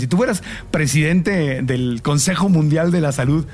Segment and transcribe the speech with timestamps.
[0.00, 3.46] Si tú fueras presidente del Consejo Mundial de la Salud,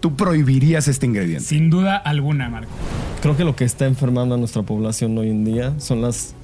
[0.00, 1.44] tú prohibirías este ingrediente.
[1.44, 2.70] Sin duda alguna, Marco.
[3.22, 6.34] Creo que lo que está enfermando a nuestra población hoy en día son las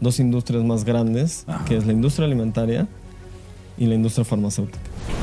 [0.00, 2.88] dos industrias más grandes, que es la industria alimentaria
[3.76, 4.78] y la industria farmacéutica.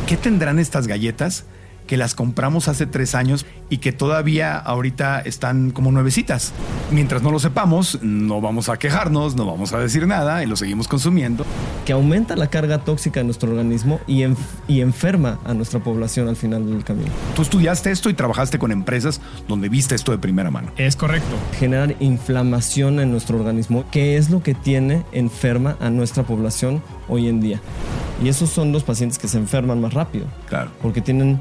[0.08, 1.46] ¿Qué tendrán estas galletas
[1.88, 6.54] que las compramos hace tres años y que todavía ahorita están como nuevecitas.
[6.92, 10.56] Mientras no lo sepamos, no vamos a quejarnos, no vamos a decir nada y lo
[10.56, 11.46] seguimos consumiendo.
[11.86, 14.24] Que aumenta la carga tóxica en nuestro organismo y,
[14.68, 17.12] y enferma a nuestra población al final del camino.
[17.36, 20.72] Tú estudiaste esto y trabajaste con empresas donde viste esto de primera mano.
[20.78, 21.36] Es correcto.
[21.58, 27.28] Generar inflamación en nuestro organismo, que es lo que tiene enferma a nuestra población hoy
[27.28, 27.62] en día.
[28.24, 30.26] Y esos son los pacientes que se enferman más rápido.
[30.48, 30.72] Claro.
[30.82, 31.40] Porque tienen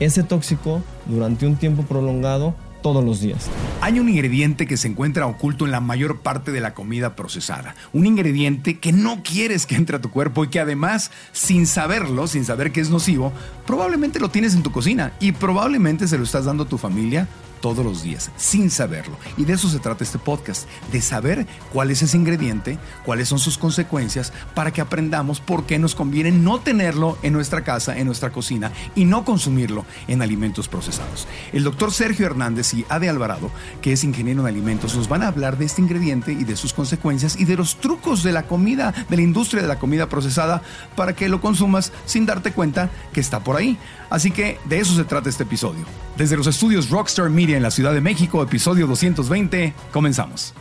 [0.00, 3.48] ese tóxico durante un tiempo prolongado todos los días.
[3.80, 7.74] Hay un ingrediente que se encuentra oculto en la mayor parte de la comida procesada.
[7.92, 12.28] Un ingrediente que no quieres que entre a tu cuerpo y que además, sin saberlo,
[12.28, 13.32] sin saber que es nocivo,
[13.66, 17.26] probablemente lo tienes en tu cocina y probablemente se lo estás dando a tu familia
[17.66, 19.16] todos los días, sin saberlo.
[19.36, 23.40] Y de eso se trata este podcast, de saber cuál es ese ingrediente, cuáles son
[23.40, 28.06] sus consecuencias, para que aprendamos por qué nos conviene no tenerlo en nuestra casa, en
[28.06, 31.26] nuestra cocina, y no consumirlo en alimentos procesados.
[31.52, 33.50] El doctor Sergio Hernández y Ade Alvarado,
[33.82, 36.72] que es ingeniero en alimentos, nos van a hablar de este ingrediente y de sus
[36.72, 40.62] consecuencias y de los trucos de la comida, de la industria de la comida procesada,
[40.94, 43.76] para que lo consumas sin darte cuenta que está por ahí.
[44.08, 45.84] Así que de eso se trata este episodio.
[46.16, 50.54] Desde los estudios Rockstar Media en la Ciudad de México, episodio 220, comenzamos.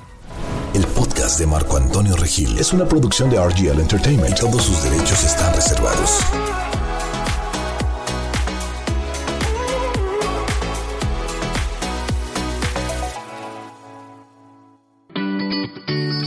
[0.73, 4.83] El podcast de Marco Antonio Regil es una producción de RGL Entertainment y todos sus
[4.83, 6.19] derechos están reservados.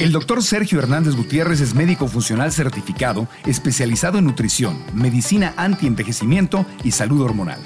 [0.01, 6.93] El doctor Sergio Hernández Gutiérrez es médico funcional certificado, especializado en nutrición, medicina antienvejecimiento y
[6.93, 7.61] salud hormonal.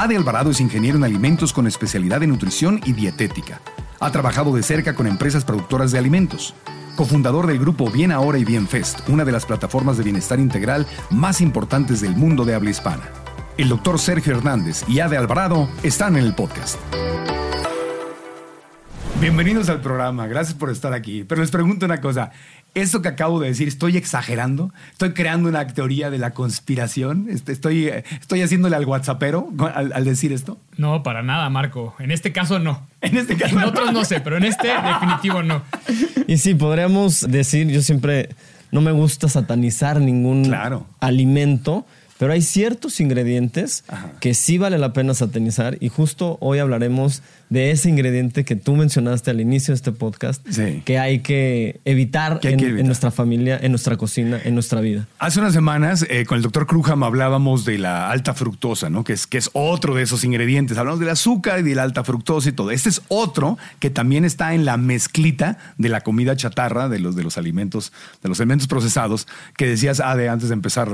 [0.00, 3.60] Ade Alvarado es ingeniero en alimentos con especialidad en nutrición y dietética.
[3.98, 6.54] Ha trabajado de cerca con empresas productoras de alimentos.
[6.94, 10.86] Cofundador del grupo Bien Ahora y Bien Fest, una de las plataformas de bienestar integral
[11.10, 13.10] más importantes del mundo de habla hispana.
[13.56, 16.78] El doctor Sergio Hernández y Ade Alvarado están en el podcast.
[19.20, 21.24] Bienvenidos al programa, gracias por estar aquí.
[21.24, 22.30] Pero les pregunto una cosa,
[22.74, 24.72] ¿esto que acabo de decir, estoy exagerando?
[24.92, 27.26] ¿Estoy creando una teoría de la conspiración?
[27.28, 30.56] Este, ¿Estoy, estoy haciéndole al WhatsAppero al, decir esto?
[30.76, 31.96] No, para nada, Marco.
[31.98, 32.86] En este caso no.
[33.00, 35.62] En este caso En otros no sé, pero en este definitivo no.
[36.28, 38.28] Y sí, podríamos decir, yo siempre
[38.70, 40.54] no me gusta satanizar ningún
[41.00, 41.86] alimento,
[42.18, 43.84] pero hay ciertos ingredientes
[44.20, 48.76] que sí vale la pena satanizar y justo hoy hablaremos de ese ingrediente que tú
[48.76, 50.46] mencionaste al inicio de este podcast,
[50.84, 55.06] que hay que evitar, en, nuestra familia, en nuestra cocina, en nuestra vida.
[55.18, 59.04] Hace unas semanas eh, con el doctor Krujam hablábamos de la alta fructosa, ¿no?
[59.04, 60.76] que, es, que es otro de esos ingredientes.
[60.76, 62.70] Hablamos del azúcar y de la alta fructosa y todo.
[62.70, 67.16] Este es otro que también está en la mezclita de la comida chatarra, de los,
[67.16, 67.92] de los alimentos,
[68.22, 69.26] de los alimentos procesados,
[69.56, 70.88] que decías, Ade, antes de empezar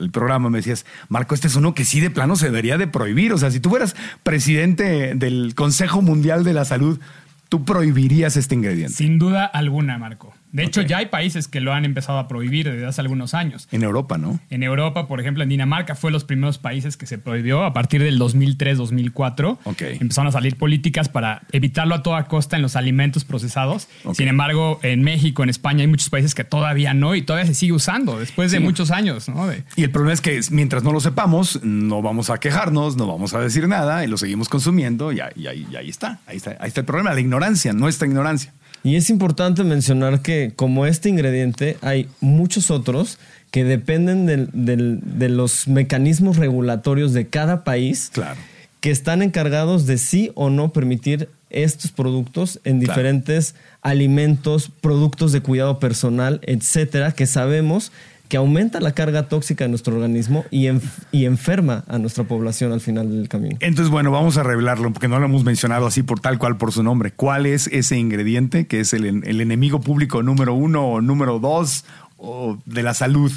[0.00, 2.86] el programa, me decías, Marco, este es uno que sí de plano se debería de
[2.86, 3.32] prohibir.
[3.32, 7.00] O sea, si tú fueras presidente del Consejo Mundial de la Salud,
[7.48, 8.94] tú prohibirías este ingrediente.
[8.94, 10.34] Sin duda alguna, Marco.
[10.52, 13.68] De hecho, ya hay países que lo han empezado a prohibir desde hace algunos años.
[13.72, 14.40] En Europa, ¿no?
[14.50, 18.02] En Europa, por ejemplo, en Dinamarca fue los primeros países que se prohibió a partir
[18.02, 19.58] del 2003-2004.
[19.64, 19.98] Okay.
[20.00, 23.88] Empezaron a salir políticas para evitarlo a toda costa en los alimentos procesados.
[24.14, 27.54] Sin embargo, en México, en España, hay muchos países que todavía no y todavía se
[27.54, 29.28] sigue usando después de muchos años.
[29.28, 29.50] ¿no?
[29.76, 33.34] Y el problema es que mientras no lo sepamos, no vamos a quejarnos, no vamos
[33.34, 36.20] a decir nada y lo seguimos consumiendo y, ahí, ahí, está.
[36.26, 36.56] Ahí está.
[36.60, 38.52] Ahí está el problema, la ignorancia, nuestra ignorancia.
[38.86, 43.18] Y es importante mencionar que como este ingrediente hay muchos otros
[43.50, 48.38] que dependen de los mecanismos regulatorios de cada país claro.
[48.78, 55.40] que están encargados de sí o no permitir estos productos en diferentes alimentos, productos de
[55.40, 57.90] cuidado personal, etcétera, que sabemos
[58.28, 60.68] que aumenta la carga tóxica de nuestro organismo y,
[61.12, 63.56] y, enferma a nuestra población al final del camino.
[63.60, 66.72] Entonces, bueno, vamos a revelarlo porque no lo hemos mencionado así por tal cual por
[66.72, 67.12] su nombre.
[67.12, 71.84] ¿Cuál es ese ingrediente que es el, el enemigo público número uno o número dos
[72.16, 73.32] o de la salud?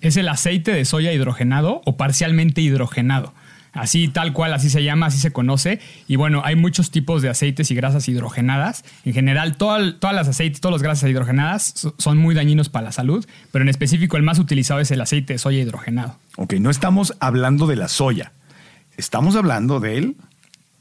[0.00, 3.32] Es el aceite de soya hidrogenado o parcialmente hidrogenado.
[3.72, 5.80] Así tal cual, así se llama, así se conoce.
[6.06, 8.84] Y bueno, hay muchos tipos de aceites y grasas hidrogenadas.
[9.04, 13.26] En general, todas las aceites, todas las grasas hidrogenadas son muy dañinos para la salud,
[13.50, 16.18] pero en específico el más utilizado es el aceite de soya hidrogenado.
[16.36, 18.32] Ok, no estamos hablando de la soya,
[18.96, 20.16] estamos hablando del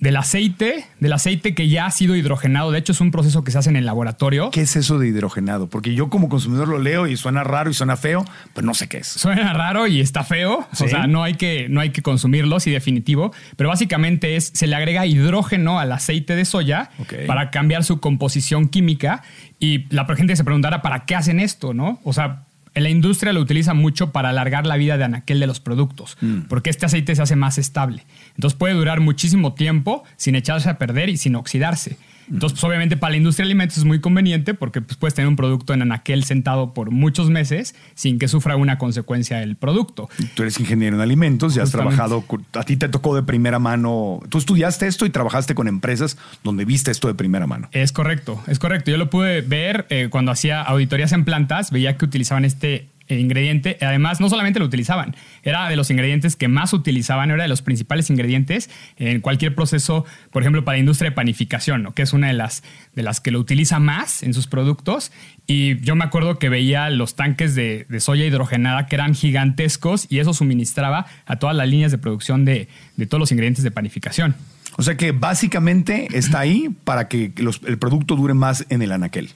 [0.02, 2.72] del aceite, del aceite que ya ha sido hidrogenado.
[2.72, 4.50] De hecho, es un proceso que se hace en el laboratorio.
[4.50, 5.70] ¿Qué es eso de hidrogenado?
[5.70, 8.26] Porque yo como consumidor lo leo y suena raro y suena feo,
[8.56, 9.08] pero no sé qué es.
[9.08, 10.68] Suena raro y está feo.
[10.72, 13.32] O sea, no hay, que, no hay que consumirlo, sí, definitivo.
[13.56, 16.90] Pero básicamente es, se le agrega hidrógeno al aceite de soya
[17.28, 19.22] para cambiar su composición química.
[19.60, 21.76] Y la gente se preguntará, ¿para qué hacen esto?
[21.76, 22.00] ¿No?
[22.04, 25.60] O sea, la industria lo utiliza mucho para alargar la vida de anaquel de los
[25.60, 26.42] productos, mm.
[26.48, 28.06] porque este aceite se hace más estable.
[28.36, 31.98] Entonces puede durar muchísimo tiempo sin echarse a perder y sin oxidarse.
[32.32, 35.28] Entonces, pues, obviamente para la industria de alimentos es muy conveniente porque pues, puedes tener
[35.28, 40.10] un producto en anaquel sentado por muchos meses sin que sufra una consecuencia del producto.
[40.36, 42.24] Tú eres ingeniero en alimentos, ya has trabajado,
[42.54, 46.66] a ti te tocó de primera mano, tú estudiaste esto y trabajaste con empresas donde
[46.66, 47.70] viste esto de primera mano.
[47.72, 48.92] Es correcto, es correcto.
[48.92, 52.88] Yo lo pude ver eh, cuando hacía auditorías en plantas, veía que utilizaban este
[53.20, 53.78] ingrediente.
[53.82, 57.62] Además, no solamente lo utilizaban, era de los ingredientes que más utilizaban, era de los
[57.62, 62.28] principales ingredientes en cualquier proceso, por ejemplo, para la industria de panificación, que es una
[62.28, 62.64] de las,
[62.96, 65.12] de las que lo utiliza más en sus productos.
[65.48, 70.20] Y yo me acuerdo que veía los tanques de, soya hidrogenada que eran gigantescos y
[70.20, 72.68] eso suministraba a todas las líneas de producción de,
[73.10, 74.36] todos los ingredientes de panificación.
[74.78, 77.34] O sea que básicamente está ahí para que
[77.66, 79.32] el producto dure más en el anaquel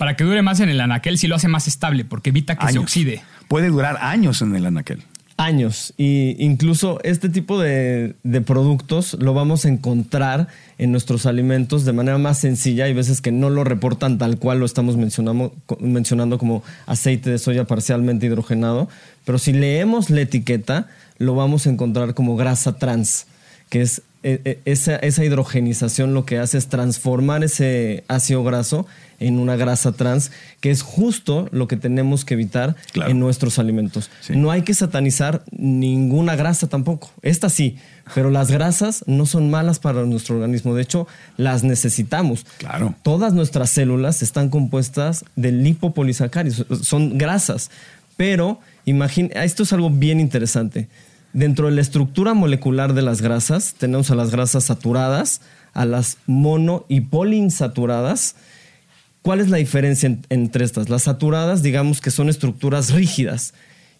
[0.00, 2.72] para que dure más en el anaquel si lo hace más estable, porque evita que
[2.72, 3.20] se oxide.
[3.48, 5.02] Puede durar años en el anaquel.
[5.36, 5.92] Años.
[5.98, 8.14] Y incluso este tipo de,
[8.46, 10.48] productos lo vamos a encontrar
[10.78, 12.86] en nuestros alimentos de manera más sencilla.
[12.86, 17.38] Hay veces que no lo reportan tal cual lo estamos mencionando, mencionando como aceite de
[17.38, 18.88] soya parcialmente hidrogenado.
[19.26, 20.86] Pero si leemos la etiqueta,
[21.18, 23.26] lo vamos a encontrar como grasa trans,
[23.68, 28.86] que es esa, esa, hidrogenización lo que hace es transformar ese ácido graso
[29.18, 30.30] en una grasa trans,
[30.60, 34.10] que es justo lo que tenemos que evitar en nuestros alimentos.
[34.30, 37.10] No hay que satanizar ninguna grasa tampoco.
[37.22, 37.76] Esta sí,
[38.14, 40.74] pero las grasas no son malas para nuestro organismo.
[40.74, 41.06] De hecho,
[41.36, 42.46] las necesitamos.
[42.58, 42.94] Claro.
[43.02, 47.70] Todas nuestras células están compuestas de lipopolisacáridos, son grasas.
[48.16, 50.88] Pero imagina, esto es algo bien interesante
[51.32, 55.40] Dentro de la estructura molecular de las grasas tenemos a las grasas saturadas,
[55.72, 58.34] a las mono y poliinsaturadas.
[59.22, 60.88] ¿Cuál es la diferencia entre estas?
[60.88, 63.54] Las saturadas, digamos que son estructuras rígidas.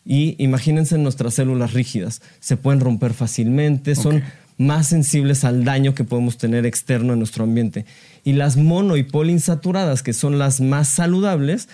[0.05, 2.23] Y imagínense nuestras células rígidas.
[2.41, 4.25] Se pueden romper fácilmente, son
[4.59, 7.85] más sensibles al daño que podemos tener externo en nuestro ambiente.
[8.25, 11.69] Y las mono y poliinsaturadas, que son las más saludables,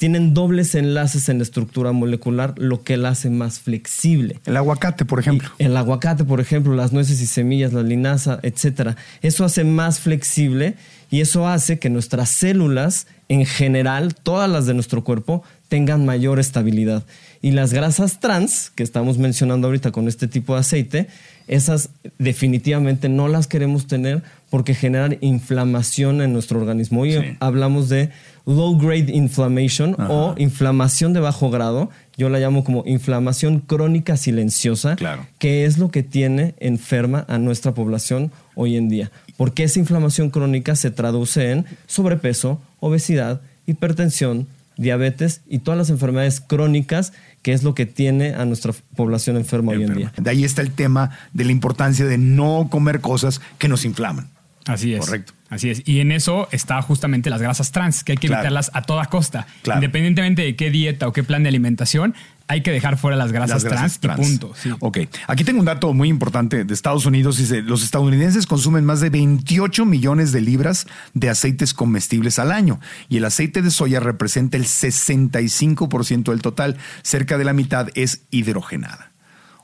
[0.00, 4.40] tienen dobles enlaces en la estructura molecular, lo que la hace más flexible.
[4.46, 5.50] El aguacate, por ejemplo.
[5.58, 8.96] el aguacate, por ejemplo, las nueces y semillas, la linaza, etcétera.
[9.20, 10.76] Eso hace más flexible
[11.10, 16.40] y eso hace que nuestras células, en general, todas las de nuestro cuerpo, tengan mayor
[16.40, 17.04] estabilidad.
[17.42, 21.08] Y las grasas trans, que estamos mencionando ahorita con este tipo de aceite,
[21.50, 27.00] esas definitivamente no las queremos tener porque generan inflamación en nuestro organismo.
[27.00, 28.10] Hoy hablamos de
[28.46, 31.90] low grade inflammation o inflamación de bajo grado.
[32.16, 34.96] Yo la llamo como inflamación crónica silenciosa,
[35.38, 39.10] que es lo que tiene enferma a nuestra población hoy en día.
[39.36, 44.46] Porque esa inflamación crónica se traduce en sobrepeso, obesidad, hipertensión,
[44.76, 49.72] diabetes y todas las enfermedades crónicas que es lo que tiene a nuestra población enferma,
[49.72, 50.12] hoy en día.
[50.16, 54.28] De ahí está el tema de la importancia de no comer cosas que nos inflaman.
[54.66, 55.00] Así es.
[55.00, 55.32] Correcto.
[55.48, 55.82] Así es.
[55.84, 59.46] Y en eso está justamente las grasas trans, que hay que evitarlas a toda costa.
[59.64, 62.14] Independientemente de qué dieta o qué plan de alimentación,
[62.46, 64.52] hay que dejar fuera las grasas, trans, y punto.
[64.78, 64.98] Ok.
[65.26, 67.38] Aquí tengo un dato muy importante de Estados Unidos.
[67.38, 72.80] Dice, los estadounidenses consumen más de 28 millones de libras de aceites comestibles al año.
[73.08, 76.76] Y el aceite de soya representa el 65% del total.
[77.02, 79.09] Cerca de la mitad es hidrogenada.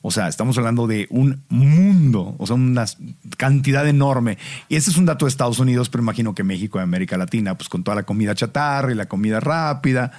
[0.06, 2.84] O sea, estamos hablando de un mundo, o sea, una
[3.36, 4.38] cantidad enorme.
[4.68, 7.58] Y ese es un dato de Estados Unidos, pero imagino que México y América Latina,
[7.58, 10.12] pues con toda la comida chatarra y la comida rápida,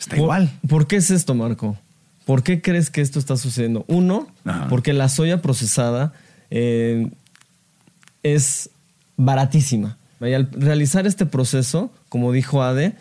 [0.00, 0.50] está igual.
[0.66, 1.76] ¿Por qué es esto, Marco?
[2.24, 3.84] ¿Por qué crees que esto está sucediendo?
[3.88, 4.26] Uno,
[4.70, 6.14] porque la soya procesada
[6.50, 7.10] eh,
[8.22, 8.70] es
[9.18, 9.98] baratísima.
[10.22, 12.94] Y al realizar este proceso, como dijo Ade,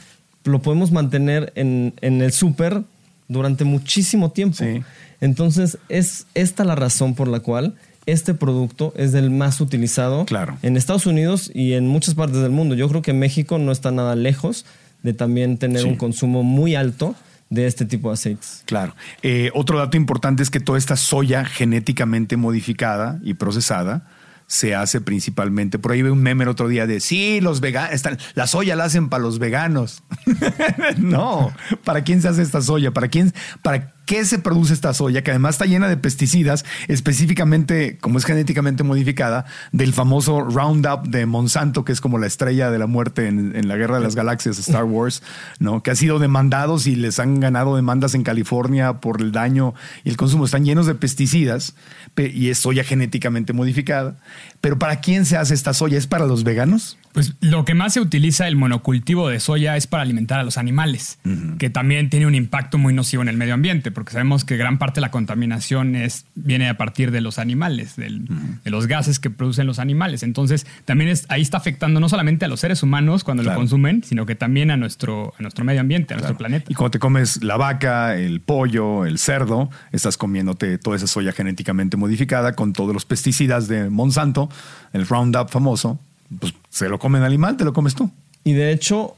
[0.43, 2.83] lo podemos mantener en, en el súper
[3.27, 4.57] durante muchísimo tiempo.
[4.57, 4.83] Sí.
[5.21, 10.25] Entonces, es esta la razón por la cual este producto es el más utilizado
[10.61, 12.75] en Estados Unidos y en muchas partes del mundo.
[12.75, 14.65] Yo creo que México no está nada lejos
[15.03, 17.15] de también tener un consumo muy alto
[17.49, 18.63] de este tipo de aceites.
[18.65, 18.95] Claro.
[19.21, 24.07] Eh, otro dato importante es que toda esta soya genéticamente modificada y procesada
[24.47, 25.79] se hace principalmente.
[25.79, 28.01] Por ahí ve un meme el otro día de sí, los veganos,
[28.35, 30.03] la soya la hacen para los veganos.
[30.97, 32.91] no, ¿para quién se hace esta soya?
[32.91, 33.33] ¿Para quién?
[33.61, 38.25] Para qué se produce esta soya, que además está llena de pesticidas, específicamente, como es
[38.25, 43.27] genéticamente modificada, del famoso Roundup de Monsanto, que es como la estrella de la muerte
[43.27, 45.23] en, la guerra de las galaxias Star Wars,
[45.59, 45.81] ¿no?
[45.81, 50.09] Que ha sido demandados y les han ganado demandas en California por el daño y
[50.09, 50.45] el consumo.
[50.45, 51.75] Están llenos de pesticidas
[52.17, 54.17] y es soya genéticamente modificada.
[54.61, 55.97] Pero ¿para quién se hace esta soya?
[55.97, 56.97] ¿Es para los veganos?
[57.15, 60.57] Pues lo que más se utiliza el monocultivo de soya es para alimentar a los
[60.57, 61.17] animales,
[61.59, 64.77] que también tiene un impacto muy nocivo en el medio ambiente, porque sabemos que gran
[64.79, 68.19] parte de la contaminación es, viene a partir de los animales, de
[68.65, 70.23] los gases que producen los animales.
[70.23, 74.03] Entonces, también es, ahí está afectando no solamente a los seres humanos cuando lo consumen,
[74.03, 76.65] sino que también a nuestro, a nuestro medio ambiente, a nuestro planeta.
[76.69, 81.31] Y cuando te comes la vaca, el pollo, el cerdo, estás comiéndote toda esa soya
[81.31, 84.49] genéticamente modificada con todos los pesticidas de Monsanto,
[84.91, 85.97] el Roundup famoso
[86.39, 88.11] pues se lo come el animal, te lo comes tú.
[88.43, 89.15] Y de hecho,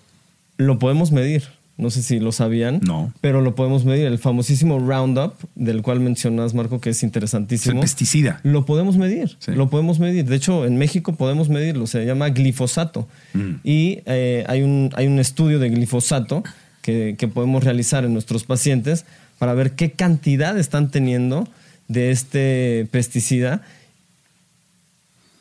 [0.58, 1.44] lo podemos medir.
[1.78, 2.80] No sé si lo sabían.
[2.82, 3.14] No.
[3.22, 4.08] Pero lo podemos medir.
[4.08, 7.76] El famosísimo Roundup, del cual mencionas, Marco, que es interesantísimo.
[7.76, 8.40] el pesticida.
[8.44, 9.38] Lo podemos medir.
[9.46, 10.26] Lo podemos medir.
[10.26, 11.86] De hecho, en México podemos medirlo.
[11.86, 13.08] Se llama glifosato.
[13.34, 13.52] Mm.
[13.64, 16.44] Y eh, hay, un, hay un estudio de glifosato
[16.82, 19.06] que, que podemos realizar en nuestros pacientes
[19.38, 21.48] para ver qué cantidad están teniendo
[21.88, 23.62] de este pesticida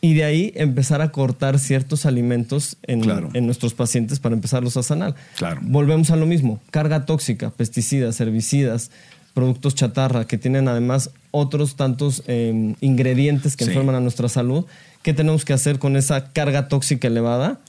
[0.00, 3.00] y de ahí empezar a cortar ciertos alimentos en,
[3.47, 5.15] nuestros pacientes para empezarlos a sanar.
[5.62, 8.91] Volvemos a lo mismo, carga tóxica, pesticidas, herbicidas,
[9.35, 14.65] productos chatarra, que tienen además otros tantos em, ingredientes que enferman a nuestra salud.
[15.03, 17.61] ¿Qué tenemos que hacer con esa carga tóxica elevada?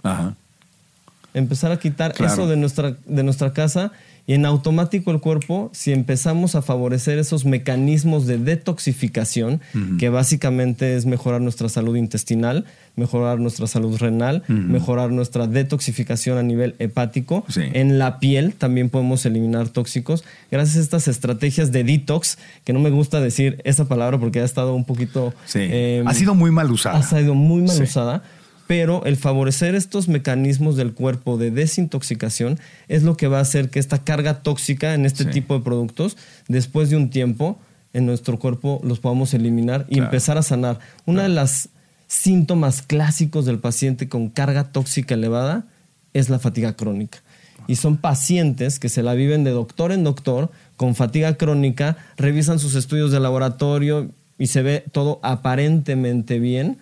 [1.34, 3.92] Empezar a quitar eso de nuestra, de nuestra casa
[4.28, 9.62] y en automático el cuerpo, si empezamos a favorecer esos mecanismos de detoxificación,
[9.98, 12.66] que básicamente es mejorar nuestra salud intestinal,
[12.98, 19.26] mejorar nuestra salud renal, mejorar nuestra detoxificación a nivel hepático, en la piel también podemos
[19.26, 24.20] eliminar tóxicos, gracias a estas estrategias de detox, que no me gusta decir esa palabra
[24.20, 25.34] porque ha estado un poquito...
[25.54, 27.00] Em, ha sido muy mal usada.
[27.00, 28.24] Ha sido muy mal usada
[28.68, 32.60] pero el favorecer estos mecanismos del cuerpo de desintoxicación
[32.90, 36.18] es lo que va a hacer que esta carga tóxica en este tipo de productos,
[36.50, 37.58] después de un tiempo,
[37.94, 40.80] en nuestro cuerpo los podamos eliminar y empezar a sanar.
[41.06, 41.70] Una de las
[42.08, 45.66] síntomas clásicos del paciente con carga tóxica elevada
[46.14, 47.20] es la fatiga crónica.
[47.68, 52.60] Y son pacientes que se la viven de doctor en doctor con fatiga crónica, revisan
[52.60, 56.78] sus estudios de laboratorio y se ve todo aparentemente bien,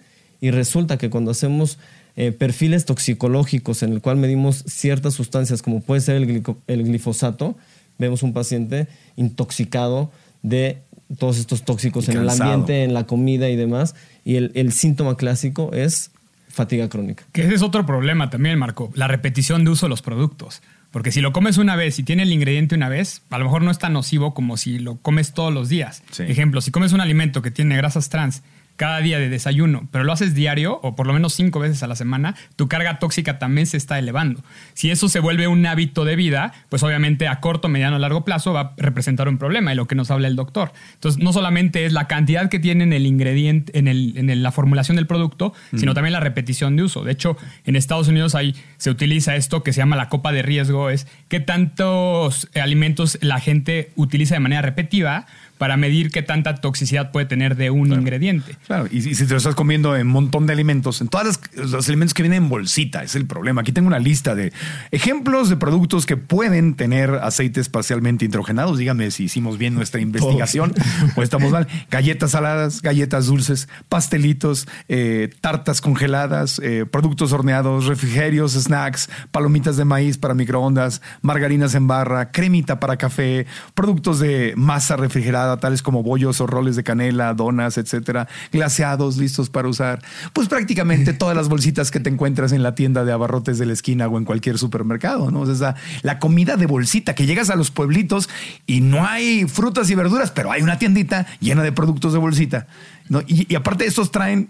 [0.45, 1.79] y resulta que cuando hacemos
[2.15, 7.57] eh, perfiles toxicológicos en el cual medimos ciertas sustancias, como puede ser el, glifosato,
[7.97, 10.11] vemos un paciente intoxicado
[10.43, 10.77] de
[11.17, 13.95] todos estos tóxicos en el ambiente, en la comida y demás.
[14.23, 16.11] Y el, el, síntoma clásico es
[16.47, 17.23] fatiga crónica.
[17.31, 20.61] Que ese es otro problema también, Marco, la repetición de uso de los productos.
[20.91, 23.63] Porque si lo comes una vez y tiene el ingrediente una vez, a lo mejor
[23.63, 26.03] no es tan nocivo como si lo comes todos los días.
[26.19, 28.43] Ejemplo, si comes un alimento que tiene grasas trans
[28.75, 31.87] cada día de desayuno, pero lo haces diario o por lo menos cinco veces a
[31.87, 34.43] la semana, tu carga tóxica también se está elevando.
[34.73, 38.53] Si eso se vuelve un hábito de vida, pues obviamente a corto, mediano, largo plazo
[38.53, 40.73] va a representar un problema y lo que nos habla el doctor.
[40.95, 44.51] Entonces, no solamente es la cantidad que tiene en el ingrediente, en, el, en la
[44.51, 47.03] formulación del producto, sino también la repetición de uso.
[47.03, 48.35] De hecho, en Estados Unidos
[48.77, 53.39] se utiliza esto que se llama la copa de riesgo, es qué tantos alimentos la
[53.39, 55.25] gente utiliza de manera repetitiva
[55.57, 58.57] para medir qué tanta toxicidad puede tener de un ingrediente.
[58.67, 61.87] Claro, y, si te lo estás comiendo en un montón de alimentos, en todos los
[61.87, 63.61] alimentos que vienen en bolsita, es el problema.
[63.61, 64.51] Aquí tengo una lista de
[64.91, 68.77] ejemplos de productos que pueden tener aceites parcialmente hidrogenados.
[68.77, 70.73] Dígame si hicimos bien nuestra investigación
[71.15, 71.67] o estamos mal.
[71.89, 79.85] Galletas saladas, galletas dulces, pastelitos, eh, tartas congeladas, eh, productos horneados, refrigerios, snacks, palomitas de
[79.85, 86.03] maíz para microondas, margarinas en barra, cremita para café, productos de masa refrigerada tales como
[86.03, 90.01] bollos o roles de canela, donas, etcétera, glaseados listos para usar.
[90.33, 93.73] Pues prácticamente todas las bolsitas que te encuentras en la tienda de abarrotes de la
[93.73, 95.41] esquina o en cualquier supermercado, ¿no?
[95.41, 98.29] O sea, la comida de bolsita, que llegas a los pueblitos
[98.65, 102.67] y no hay frutas y verduras, pero hay una tiendita llena de productos de bolsita.
[103.09, 103.21] ¿no?
[103.27, 104.49] Y, aparte, estos traen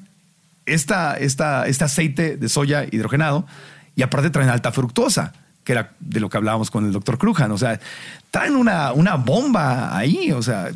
[0.66, 3.46] esta, esta, este aceite de soya hidrogenado
[3.96, 5.34] y aparte traen alta fructosa
[5.66, 7.52] que era de lo que hablábamos con el doctor Crujan.
[7.52, 7.80] O sea,
[8.30, 10.32] traen una, una bomba ahí.
[10.32, 10.70] O sea,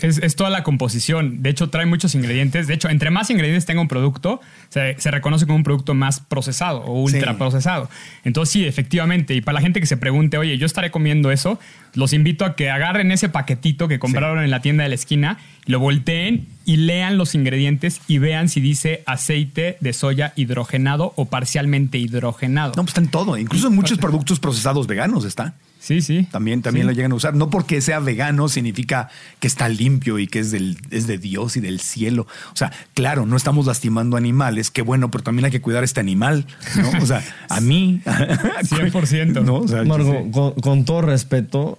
[0.00, 1.42] es, toda la composición.
[1.42, 2.66] De hecho, trae muchos ingredientes.
[2.66, 6.80] De hecho, entre más ingredientes tenga un producto, se, reconoce como un producto más procesado
[6.82, 7.90] o ultra procesado.
[8.24, 9.34] Entonces, sí, efectivamente.
[9.34, 11.58] Y para la gente que se pregunte, oye, yo estaré comiendo eso,
[11.94, 15.38] los invito a que agarren ese paquetito que compraron en la tienda de la esquina,
[15.66, 21.24] lo volteen y lean los ingredientes y vean si dice aceite de soya hidrogenado o
[21.24, 22.72] parcialmente hidrogenado.
[22.76, 23.36] No, pues está en todo.
[23.36, 25.54] Incluso en muchos productos procesados veganos está.
[25.80, 26.26] Sí, sí.
[26.30, 27.34] También, también lo llegan a usar.
[27.34, 29.08] No porque sea vegano significa
[29.40, 32.26] que está limpio y que es, del, es de Dios y del cielo.
[32.52, 35.84] O sea, claro, no estamos lastimando animales, qué bueno, pero también hay que cuidar a
[35.84, 36.46] este animal.
[36.76, 37.02] ¿no?
[37.02, 38.02] O sea, a mí.
[38.04, 39.44] 100%.
[39.44, 39.56] ¿no?
[39.56, 41.78] O sea, Margo, con, con todo respeto,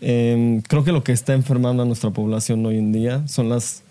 [0.00, 3.82] Eh, creo que lo que está enfermando a nuestra población hoy en día son las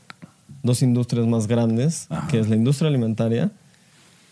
[0.63, 3.51] dos industrias más grandes, que es la industria alimentaria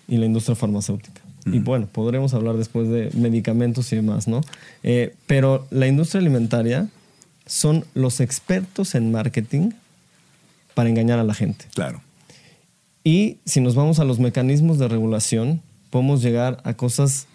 [0.07, 1.21] y la industria farmacéutica.
[1.45, 4.41] Y bueno, podremos hablar después de medicamentos y demás, ¿no?
[4.81, 6.89] Eh, pero la industria alimentaria
[7.45, 9.71] son los expertos en marketing
[10.73, 11.65] para engañar a la gente.
[11.75, 12.01] Claro.
[13.03, 17.27] Y si nos vamos a los mecanismos de regulación, podemos llegar a cosas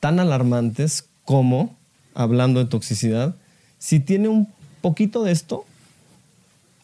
[0.00, 1.76] tan alarmantes como,
[2.14, 3.36] hablando de toxicidad,
[3.80, 4.46] si tiene un
[4.82, 5.64] poquito de esto,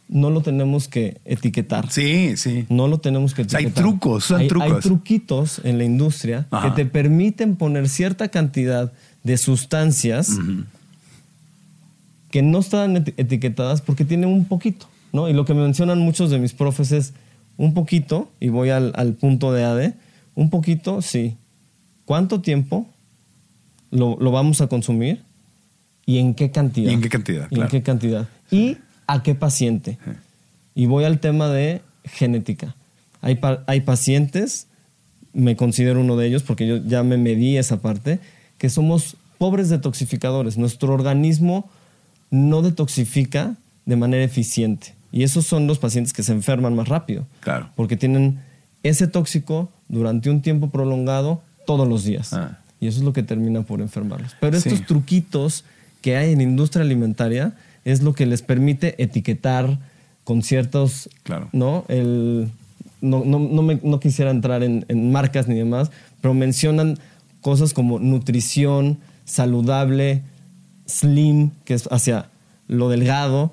[0.08, 1.90] no lo tenemos que etiquetar.
[1.92, 2.64] Sí, sí.
[2.68, 3.84] No lo tenemos que O sea, etiquetar.
[3.84, 4.72] hay trucos, son hay, trucos.
[4.72, 6.68] Hay truquitos en la industria Ajá.
[6.74, 8.92] que te permiten poner cierta cantidad
[9.24, 10.30] de sustancias
[12.30, 15.28] que no están eti- etiquetadas porque tienen un poquito, ¿no?
[15.28, 17.12] Y lo que me mencionan muchos de mis profes es
[17.56, 19.94] un poquito, y voy al, al punto de AD,
[20.34, 21.36] un poquito, sí.
[22.04, 22.86] ¿Cuánto tiempo
[23.90, 25.22] lo, lo vamos a consumir?
[26.06, 26.90] ¿Y en qué cantidad?
[26.90, 27.48] ¿Y en qué cantidad?
[27.50, 28.28] ¿Y en qué cantidad?
[28.50, 29.98] ¿Y a qué paciente?
[30.74, 32.74] Y voy al tema de genética.
[33.20, 34.68] Hay, pa- hay pacientes,
[35.32, 38.20] me considero uno de ellos porque yo ya me medí esa parte,
[38.58, 40.56] que somos pobres detoxificadores.
[40.58, 41.68] Nuestro organismo
[42.30, 44.94] no detoxifica de manera eficiente.
[45.12, 47.26] Y esos son los pacientes que se enferman más rápido.
[47.40, 47.70] Claro.
[47.74, 48.40] Porque tienen
[48.82, 52.32] ese tóxico durante un tiempo prolongado todos los días.
[52.32, 52.58] Ah.
[52.80, 54.36] Y eso es lo que termina por enfermarlos.
[54.40, 54.68] Pero Sí.
[54.68, 55.64] estos truquitos
[56.06, 59.80] que hay en la industria alimentaria es lo que les permite etiquetar
[60.22, 61.48] con ciertos, Claro.
[61.50, 61.84] ¿no?
[61.88, 62.48] El,
[63.00, 66.96] no, no, no, me- no quisiera entrar en, en marcas ni demás, pero mencionan
[67.40, 70.22] cosas como nutrición, saludable,
[70.86, 72.26] slim, que es hacia
[72.68, 73.50] lo delgado.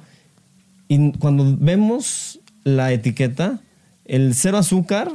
[0.88, 3.62] Y cuando vemos la etiqueta,
[4.06, 5.12] el cero azúcar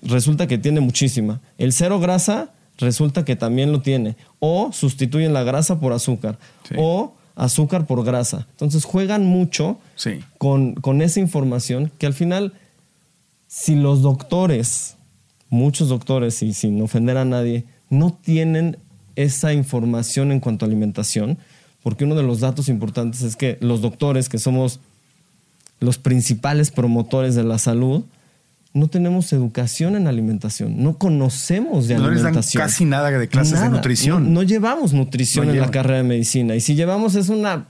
[0.00, 1.42] resulta que tiene muchísima.
[1.58, 4.16] El cero grasa resulta que también lo tiene.
[4.40, 6.38] O sustituyen la grasa por azúcar.
[6.68, 6.74] Sí.
[6.78, 8.46] O azúcar por grasa.
[8.52, 10.20] Entonces juegan mucho Sí.
[10.38, 12.52] con, con esa información que al final,
[13.48, 14.96] si los doctores,
[15.48, 18.78] muchos doctores, y sin ofender a nadie, no tienen
[19.16, 21.38] esa información en cuanto a alimentación,
[21.82, 24.80] porque uno de los datos importantes es que los doctores, que somos
[25.80, 28.04] los principales promotores de la salud,
[28.74, 32.62] no tenemos educación en alimentación, no conocemos de No les dan alimentación.
[32.62, 34.24] casi nada de clases de nutrición.
[34.32, 36.54] No, no llevamos nutrición No en la carrera de medicina.
[36.56, 37.66] Y si llevamos es una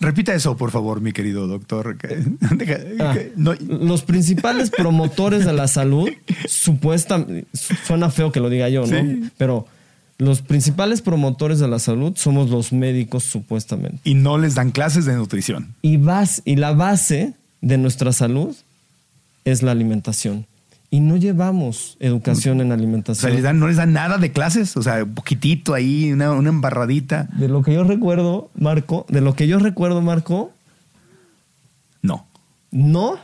[0.00, 1.96] Repita eso, por favor, mi querido doctor.
[3.00, 6.08] Ah, no- los principales promotores de la salud,
[6.48, 7.46] supuestamente,
[7.86, 8.86] suena feo que lo diga yo, ¿no?
[9.00, 9.30] Sí.
[9.38, 9.66] Pero
[10.18, 13.98] los principales promotores de la salud somos los médicos, supuestamente.
[14.04, 15.74] y no les dan clases de nutrición.
[15.82, 18.54] Y, bas- y la base de nuestra salud
[19.44, 20.46] es la alimentación.
[20.90, 23.32] Y no llevamos educación en O sea, alimentación.
[23.32, 24.76] les dan- no les dan nada de clases.
[24.76, 27.28] O sea, un poquitito ahí, una, una embarradita.
[27.32, 30.52] De lo que yo recuerdo, Marco, de lo que yo recuerdo, Marco,
[32.02, 32.26] No.
[32.70, 33.18] no.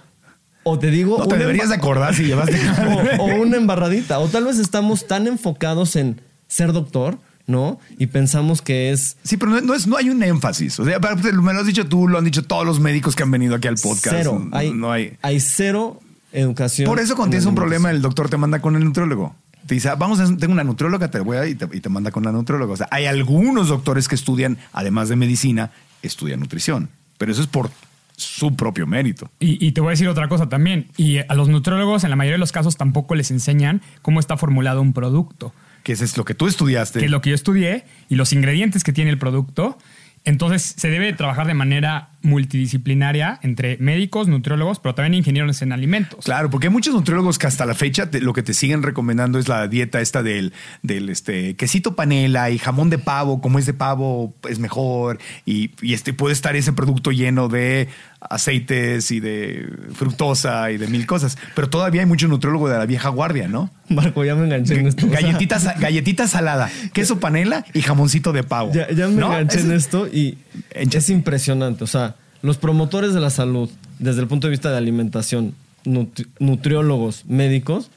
[0.62, 1.18] O te digo.
[1.18, 2.58] No te deberías de acordar si llevaste.
[3.18, 4.18] o, o una embarradita.
[4.18, 7.78] O tal vez estamos tan enfocados en ser doctor, ¿no?
[7.98, 10.78] Y pensamos que es Sí, pero no, no es, no hay un énfasis.
[10.80, 13.22] O sea, pero me lo has dicho tú, lo han dicho todos los médicos que
[13.22, 14.16] han venido aquí al podcast.
[14.16, 14.48] cero.
[14.52, 15.16] Hay, no hay.
[15.22, 16.00] hay cero
[16.32, 16.86] educación.
[16.86, 19.34] Por eso cuando tienes un problema, el doctor te manda con el nutriólogo.
[19.66, 21.88] Te dice, "Ah, vamos, a, tengo una nutrióloga, te voy a, y, te, y te
[21.88, 22.72] manda con la nutrióloga.
[22.72, 25.70] O sea, hay algunos doctores que estudian, además de medicina,
[26.02, 26.88] estudian nutrición.
[27.18, 27.70] Pero eso es por
[28.16, 29.30] su propio mérito.
[29.40, 30.86] Y, y te voy a decir otra cosa también.
[30.96, 34.36] Y a los nutriólogos, en la mayoría de los casos, tampoco les enseñan cómo está
[34.36, 35.52] formulado un producto,
[35.84, 36.98] Que eso es lo que tú estudiaste.
[37.00, 39.76] que es lo que yo estudié, y los ingredientes que tiene el producto.
[40.24, 46.24] Entonces, se debe trabajar de manera multidisciplinaria entre médicos, nutriólogos, pero también ingenieros en alimentos.
[46.24, 49.48] Claro, porque hay muchos nutriólogos que hasta la fecha lo que te siguen recomendando es
[49.48, 53.74] la dieta esta del, del este, quesito panela y jamón de pavo, como es de
[53.74, 57.88] pavo es mejor y, y este puede estar ese producto lleno de
[58.20, 61.38] aceites y de fructosa y de mil cosas.
[61.54, 63.70] Pero todavía hay mucho nutriólogo de la vieja guardia, ¿no?
[63.88, 65.08] Marco, ya me enganché en esto.
[65.08, 68.72] Galletita, salada, queso panela y jamoncito de pavo.
[68.72, 70.38] Ya, me enganché en esto y
[70.70, 71.84] es impresionante.
[71.84, 77.24] O sea, los promotores de la salud, desde el punto de vista de alimentación, nutriólogos,
[77.26, 77.90] médicos,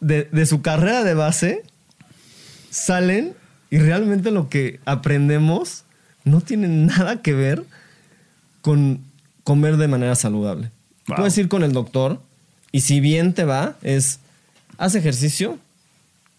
[0.00, 1.62] de, de su carrera de base,
[2.70, 3.34] salen
[3.70, 5.84] y realmente lo que aprendemos
[6.24, 7.64] no tiene nada que ver
[8.60, 9.00] con
[9.44, 10.70] comer de manera saludable.
[11.04, 12.20] Puedes ir con el doctor
[12.72, 14.18] y si bien te va, es
[14.76, 15.58] haz ejercicio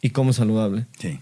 [0.01, 0.85] y come saludable.
[0.99, 1.19] ¿Qué,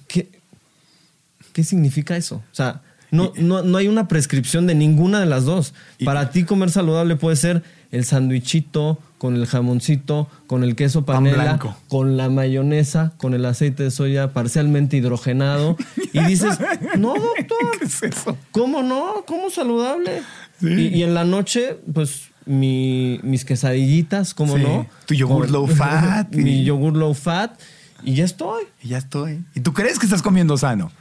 [1.53, 2.37] ¿Qué significa eso?
[2.37, 2.81] O sea,
[3.15, 5.73] no, no, hay una prescripción de ninguna de las dos.
[6.03, 11.59] Para ti comer saludable puede ser el sandwichito con el jamoncito, con el queso panela,
[11.87, 15.77] con la mayonesa, con el aceite de soya parcialmente hidrogenado.
[16.13, 16.59] y dices,
[16.97, 17.79] no, doctor.
[17.79, 18.37] ¿Qué es eso?
[18.51, 19.23] ¿Cómo no?
[19.25, 20.21] ¿Cómo saludable?
[20.61, 24.87] Y, en la noche, pues mis quesadillitas, ¿cómo no?
[25.05, 26.31] Tu yogur low fat.
[26.35, 27.59] Mi yogur low fat.
[28.03, 28.65] Y ya estoy.
[28.83, 29.43] Y ya estoy.
[29.55, 30.91] ¿Y tú crees que estás comiendo sano?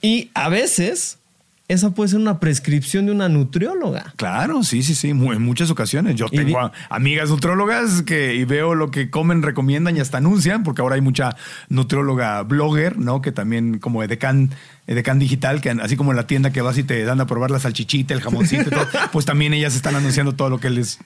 [0.00, 1.18] Y a veces
[1.68, 4.14] esa puede ser una prescripción de una nutrióloga.
[4.16, 6.14] Claro, sí, sí, sí, en muchas ocasiones.
[6.14, 10.82] Yo tengo amigas nutriólogas que y veo lo que comen, recomiendan y hasta anuncian, porque
[10.82, 11.36] ahora hay mucha
[11.68, 13.20] nutrióloga blogger, ¿no?
[13.20, 14.50] Que también como Edecan
[14.94, 17.26] de Can Digital, que así como en la tienda que vas y te dan a
[17.26, 20.70] probar la salchichita, el jamoncito y todo, pues también ellas están anunciando todo lo que
[20.70, 21.00] les,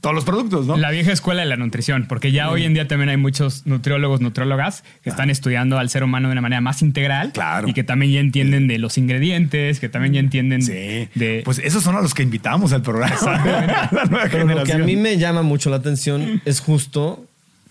[0.00, 0.76] todos los productos, ¿no?
[0.76, 4.20] La vieja escuela de la nutrición, porque ya hoy en día también hay muchos nutriólogos,
[4.20, 7.32] nutriólogas que están estudiando al ser humano de una manera más integral.
[7.32, 7.68] Claro.
[7.68, 11.08] Y que también ya entienden de los ingredientes, que también ya entienden sí.
[11.14, 11.42] de...
[11.44, 13.16] Pues esos son a los que invitamos al programa.
[14.30, 17.26] Pero lo que a mí me llama mucho la atención es justo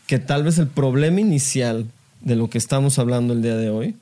[0.05, 1.85] que tal vez el problema inicial
[2.21, 3.95] de lo que estamos hablando el día de hoy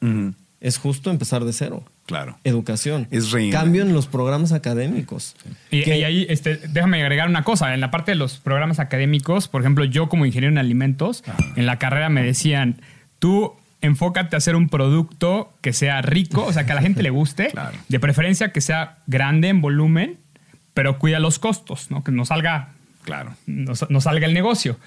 [0.63, 1.83] es justo empezar de cero.
[2.05, 2.39] Claro.
[2.45, 3.07] Educación.
[3.11, 5.35] Es Cambio en los programas académicos.
[5.69, 7.73] Y, ahí, este, déjame agregar una cosa.
[7.73, 11.25] En la parte de los programas académicos, por ejemplo, yo como ingeniero en alimentos,
[11.57, 12.81] en la carrera me decían,
[13.19, 17.03] tú enfócate a hacer un producto que sea rico, o sea, que a la gente
[17.03, 17.51] le guste,
[17.89, 20.17] de preferencia que sea grande en volumen,
[20.73, 22.05] pero cuida los costos, ¿no?
[22.05, 22.69] Que no salga,
[23.03, 23.35] claro.
[23.47, 24.79] no salga el negocio.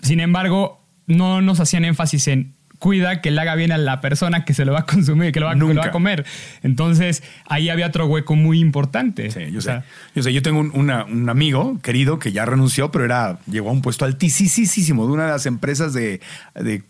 [0.00, 4.44] Sin embargo, no nos hacían énfasis en cuida que le haga bien a la persona
[4.44, 6.26] que se lo va a consumir, que lo va, va a comer.
[6.64, 9.30] Entonces, ahí había otro hueco muy importante.
[9.30, 9.84] Sí, yo sé.
[10.16, 10.90] Yo sé, yo tengo un,
[11.30, 15.30] amigo querido que ya renunció, pero era, llegó a un puesto altísimo de una de
[15.30, 16.20] las empresas de,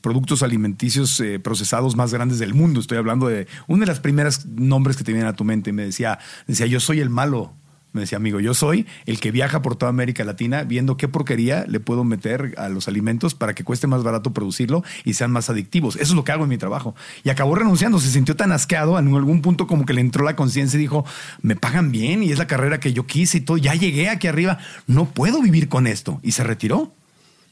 [0.01, 2.81] productos alimenticios eh, procesados más grandes del mundo.
[2.81, 5.75] Estoy hablando de una de las primeras nombres que te vienen a tu mente.
[5.75, 7.53] Me decía, decía, yo soy el malo
[7.93, 11.65] me decía, amigo, yo soy el que viaja por toda América Latina viendo qué porquería
[11.69, 15.51] le puedo meter a los alimentos para que cueste más barato producirlo y sean más
[15.51, 15.97] adictivos.
[15.97, 16.95] Eso es lo que hago en mi trabajo.
[17.25, 20.37] Y acabó renunciando, se sintió tan asqueado, en algún punto como que le entró la
[20.37, 21.05] conciencia y dijo,
[21.41, 24.27] me pagan bien y es la carrera que yo quise y todo, ya llegué aquí
[24.27, 26.21] arriba, no puedo vivir con esto.
[26.23, 26.93] Y se retiró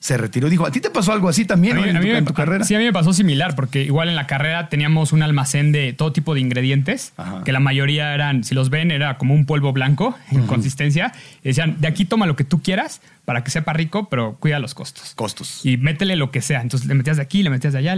[0.00, 0.48] se retiró.
[0.48, 2.64] Dijo, ¿a ti te pasó algo así también en, tu, carrera?
[2.64, 5.92] Sí, a mí me pasó similar, porque igual en la carrera teníamos un almacén de
[5.92, 7.12] todo tipo de ingredientes,
[7.44, 11.12] que la mayoría eran, si los ven, era como un polvo blanco en consistencia.
[11.44, 14.58] Y decían, de aquí toma lo que tú quieras para que sepa rico, pero cuida
[14.58, 15.12] los costos.
[15.14, 15.60] Costos.
[15.64, 16.62] Y métele lo que sea.
[16.62, 17.94] Entonces le metías de aquí, le metías de allá.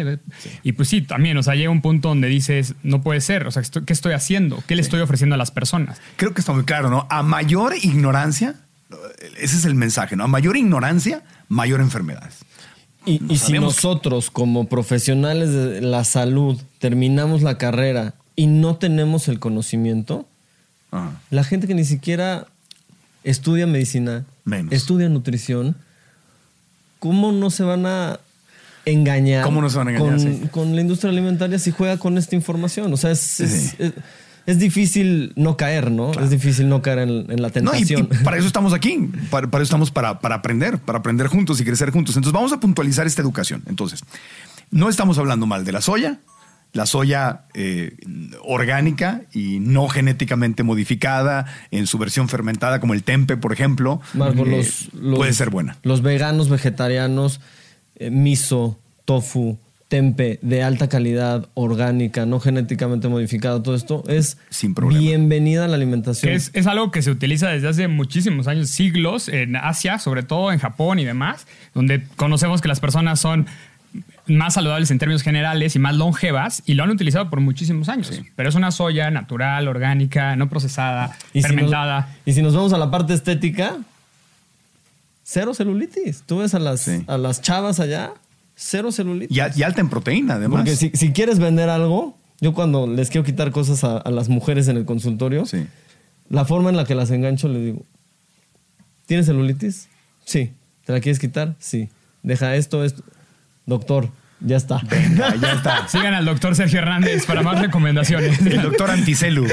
[0.64, 3.52] Y pues sí, también, o sea, llega un punto donde dices, no puede ser, o
[3.52, 4.62] sea, ¿qué estoy haciendo?
[4.66, 6.00] ¿Qué le estoy ofreciendo a las personas?
[6.16, 7.06] Creo que está muy claro, ¿no?
[7.10, 8.56] A mayor ignorancia,
[9.38, 10.24] ese es el mensaje, ¿no?
[10.24, 12.36] A mayor ignorancia, mayor enfermedades.
[13.04, 19.38] Y, si nosotros como profesionales de la salud terminamos la carrera y no tenemos el
[19.38, 20.26] conocimiento,
[21.30, 22.46] la gente que ni siquiera
[23.24, 24.24] estudia medicina,
[24.70, 25.76] estudia nutrición,
[27.00, 28.20] ¿cómo no se van a
[28.84, 32.36] engañar, ¿Cómo no se van a engañar con, la industria alimentaria si juega con esta
[32.36, 32.92] información?
[32.92, 33.76] O sea, es es
[34.58, 36.12] difícil no caer, ¿no?
[36.12, 38.08] Es difícil no caer en, la tentación.
[38.10, 41.60] No, y, para eso estamos aquí, para, eso estamos para, para, aprender, para aprender juntos
[41.60, 42.16] y crecer juntos.
[42.16, 43.62] Entonces vamos a puntualizar esta educación.
[43.66, 44.02] Entonces,
[44.70, 46.18] no estamos hablando mal de la soya,
[46.72, 47.96] la soya eh,
[48.42, 54.72] orgánica y no genéticamente modificada en su versión fermentada, como el tempe, por ejemplo, eh,
[55.14, 55.76] puede ser buena.
[55.82, 57.40] Los veganos, vegetarianos,
[57.96, 59.58] eh, miso, tofu,
[59.92, 65.76] tempe de alta calidad, orgánica, no genéticamente modificada, todo esto es Sin bienvenida a la
[65.76, 66.32] alimentación.
[66.32, 70.50] Es, es, algo que se utiliza desde hace muchísimos años, siglos, en Asia, sobre todo
[70.50, 73.46] en Japón y demás, donde conocemos que las personas son
[74.26, 78.18] más saludables en términos generales y más longevas y lo han utilizado por muchísimos años.
[78.34, 82.16] Pero es una soya natural, orgánica, no procesada, fermentada.
[82.24, 83.76] y si nos vamos a la parte estética,
[85.22, 86.22] cero celulitis.
[86.22, 88.14] Tú ves a las, a las chavas allá,
[88.62, 89.36] cero celulitis.
[89.36, 90.60] Y, alta en proteína, además.
[90.60, 94.76] Porque si, quieres vender algo, yo cuando les quiero quitar cosas a, las mujeres en
[94.76, 95.44] el consultorio,
[96.28, 97.82] la forma en la que las engancho, le digo,
[99.06, 99.88] ¿tienes celulitis?
[100.24, 100.52] Sí.
[100.84, 101.54] ¿Te la quieres quitar?
[101.58, 101.88] Sí.
[102.22, 103.02] Deja esto, esto.
[103.66, 104.08] Doctor,
[104.40, 104.80] ya está.
[104.88, 105.88] Venga, ya está.
[105.88, 108.40] Sigan al doctor Sergio Hernández para más recomendaciones.
[108.40, 109.46] El doctor Anticelu.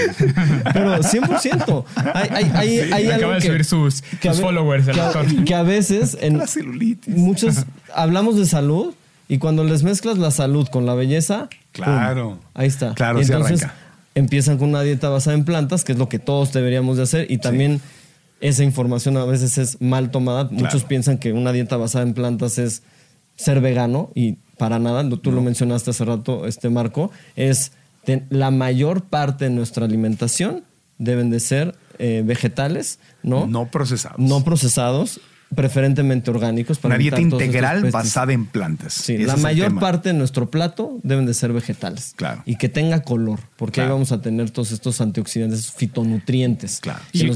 [0.74, 1.86] Pero 100%.
[2.14, 4.04] Hay, hay, hay, Acaba de subir sus,
[4.40, 5.44] followers, el que, doctor.
[5.46, 6.42] Que a veces en
[7.08, 8.94] muchos hablamos de salud
[9.30, 12.40] y cuando les mezclas la salud con la belleza, claro.
[12.56, 12.96] ahí está.
[12.96, 13.66] Claro, y entonces
[14.16, 17.32] empiezan con una dieta basada en plantas, que es lo que todos deberíamos de hacer
[17.32, 17.80] y también
[18.42, 20.50] esa información a veces es mal tomada.
[20.52, 22.82] Muchos piensan que una dieta basada en plantas es
[23.36, 27.72] ser vegano y para nada, tú lo mencionaste hace rato, este Marco, es
[28.30, 30.64] la mayor parte de nuestra alimentación
[30.98, 33.46] deben de ser eh, vegetales, ¿no?
[33.46, 34.20] No procesados.
[34.20, 35.22] No procesados
[35.56, 36.80] preferentemente orgánicos.
[36.80, 38.94] Para Una dieta integral basada en plantas.
[38.94, 42.14] Sí, la mayor parte de nuestro plato deben de ser vegetales.
[42.16, 42.44] Claro.
[42.46, 46.80] Y que tenga color, porque ahí vamos a tener todos estos antioxidantes, fitonutrientes.
[46.80, 47.02] Claro.
[47.12, 47.30] Y,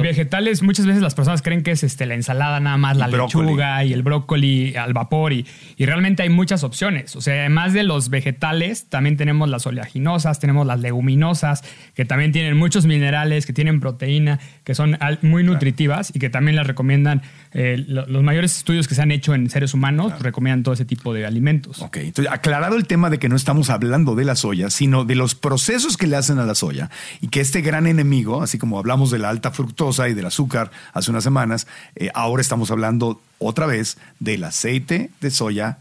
[0.00, 3.82] vegetales, muchas veces las personas creen que es este, la ensalada nada más, la lechuga
[3.82, 5.46] y el brócoli al vapor, y,
[5.78, 7.16] y realmente hay muchas opciones.
[7.16, 11.64] O sea, además de los vegetales, también tenemos las oleaginosas, tenemos las leguminosas,
[11.94, 16.56] que también tienen muchos minerales, que tienen proteína, que son muy nutritivas y que también
[16.56, 20.74] las recomiendan eh, los mayores estudios que se han hecho en seres humanos recomiendan todo
[20.74, 21.80] ese tipo de alimentos.
[21.80, 25.14] Ok, entonces aclarado el tema de que no estamos hablando de la soya, sino de
[25.14, 28.78] los procesos que le hacen a la soya y que este gran enemigo, así como
[28.78, 33.20] hablamos de la alta fructosa y del azúcar hace unas semanas, eh, ahora estamos hablando
[33.38, 35.78] otra vez del aceite de soya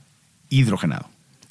[0.49, 1.09] hidrogenado.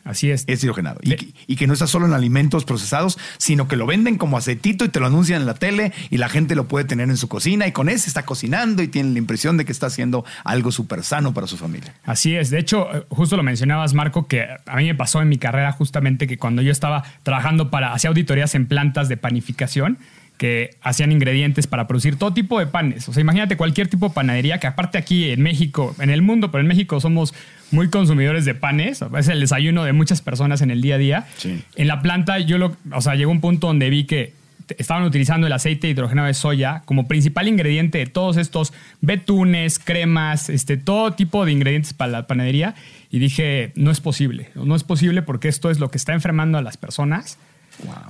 [0.09, 0.44] Así es.
[0.47, 1.01] Es hidrogenado.
[1.03, 4.88] Y, que no está solo en alimentos procesados, sino que lo venden como aceitito y
[4.88, 7.66] te lo anuncian en la tele y la gente lo puede tener en su cocina
[7.66, 11.05] y con ese está cocinando y tiene la impresión de que está haciendo algo súper
[11.05, 11.92] sano para su familia.
[12.05, 12.49] Así es.
[12.49, 15.73] De hecho, eh, justo lo mencionabas, Marco, que a mí me pasó en mi carrera
[15.73, 19.99] justamente que cuando yo estaba trabajando para, hacía auditorías en plantas de panificación,
[20.38, 23.09] que hacían ingredientes para producir todo tipo de panes.
[23.09, 26.51] O sea, imagínate cualquier tipo de panadería, que aparte aquí en México, en el mundo,
[26.51, 27.35] pero en México somos
[27.72, 29.05] muy consumidores de panes.
[29.18, 31.27] Es el desayuno de muchas personas en el día a día.
[31.74, 34.33] En la planta, yo lo, o sea, llegó un punto donde vi que
[34.77, 40.51] estaban utilizando el aceite hidrogenado de soya como principal ingrediente de todos estos betunes, cremas,
[40.51, 42.77] este, todo tipo de ingredientes para la panadería.
[43.11, 44.51] Y dije, no es posible.
[44.55, 47.38] No es posible porque esto es lo que está enfermando a las personas.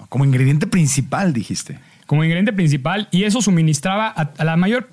[0.08, 1.78] Como ingrediente principal, dijiste
[2.08, 4.88] como ingrediente principal y eso suministraba a, la mayor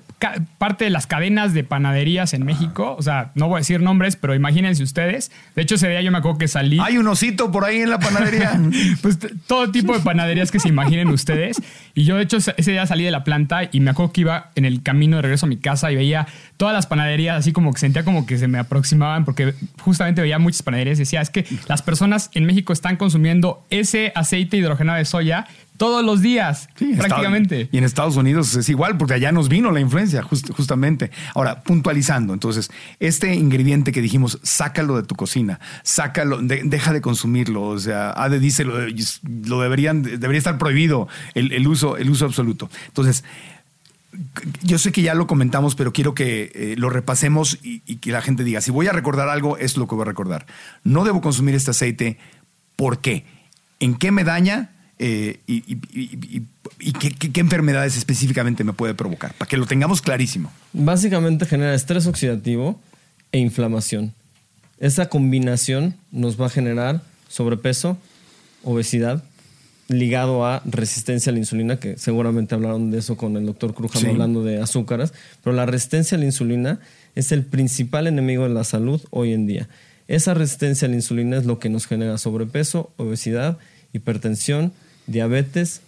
[0.58, 2.94] parte de las cadenas de panaderías en México.
[2.98, 5.30] O sea, no voy a decir nombres, pero imagínense ustedes.
[5.54, 6.78] De hecho, ese día yo me acuerdo que salí.
[6.80, 8.60] Hay un osito por ahí en la panadería.
[9.02, 11.62] pues todo tipo de panaderías que se imaginen ustedes.
[11.94, 14.50] Y yo, de hecho, ese día salí de la planta y me acuerdo que iba
[14.54, 16.26] en el camino de regreso a mi casa y veía
[16.56, 20.38] todas las panaderías, así como que sentía como que se me aproximaban, porque justamente veía
[20.38, 24.98] muchas panaderías y decía, es que las personas en México están consumiendo ese aceite hidrogenado
[24.98, 27.68] de soya todos los días, prácticamente.
[27.70, 31.10] y en Estados Unidos es igual, porque allá nos vino la influencia, justamente.
[31.34, 37.62] Ahora, puntualizando, entonces, este ingrediente que dijimos, sácalo de tu cocina, sácalo, deja de consumirlo.
[37.64, 38.74] O sea, ADE dice, lo,
[39.46, 42.70] lo deberían, debería estar prohibido el, uso, el uso absoluto.
[42.88, 43.24] Entonces,
[44.62, 48.12] yo sé que ya lo comentamos, pero quiero que eh, lo repasemos y, y, que
[48.12, 50.46] la gente diga, si voy a recordar algo, es lo que voy a recordar.
[50.84, 52.18] No debo consumir este aceite.
[52.76, 53.24] ¿Por qué?
[53.78, 54.70] ¿En qué me daña?
[54.98, 60.50] Eh, y, qué, enfermedades específicamente me puede provocar, para que lo tengamos clarísimo.
[60.72, 62.80] Básicamente genera estrés oxidativo
[63.32, 64.14] e inflamación.
[64.78, 67.98] Esa combinación nos va a generar sobrepeso,
[68.62, 69.22] obesidad,
[69.88, 74.10] ligado a resistencia a la insulina, que seguramente hablaron de eso con el doctor Crujano
[74.10, 75.12] hablando de azúcares,
[75.44, 76.80] pero la resistencia a la insulina
[77.14, 79.68] es el principal enemigo de la salud hoy en día.
[80.08, 83.58] Esa resistencia a la insulina es lo que nos genera sobrepeso, obesidad,
[83.92, 84.72] hipertensión,
[85.06, 85.80] diabetes,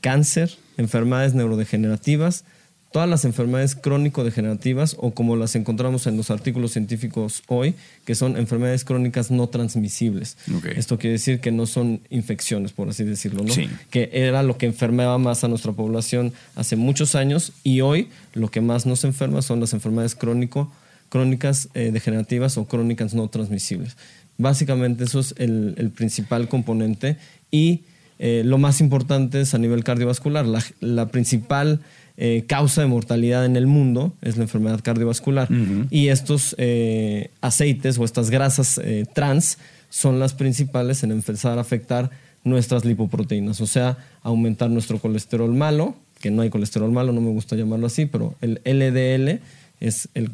[0.00, 2.44] cáncer, enfermedades neurodegenerativas,
[2.92, 7.74] todas las enfermedades crónico-degenerativas o como las encontramos en los artículos científicos hoy,
[8.06, 10.38] que son enfermedades crónicas no transmisibles.
[10.74, 13.52] Esto quiere decir que no son infecciones, por así decirlo, ¿no?
[13.90, 18.50] Que era lo que enfermaba más a nuestra población hace muchos años y hoy lo
[18.50, 20.72] que más nos enferma son las enfermedades crónico,
[21.10, 23.96] crónicas eh, degenerativas o crónicas no transmisibles.
[24.38, 27.18] Básicamente eso es el, el principal componente
[27.50, 27.82] y
[28.18, 30.46] eh, lo más importante es a nivel cardiovascular.
[30.80, 31.80] La, principal
[32.16, 35.48] eh, causa de mortalidad en el mundo es la enfermedad cardiovascular.
[35.90, 38.80] Y estos eh, aceites o estas grasas
[39.14, 39.58] trans
[39.90, 42.10] son las principales en empezar a afectar
[42.44, 47.30] nuestras lipoproteínas, o sea, aumentar nuestro colesterol malo, que no hay colesterol malo, no me
[47.30, 49.40] gusta llamarlo así, pero el LDL
[49.80, 50.30] es el,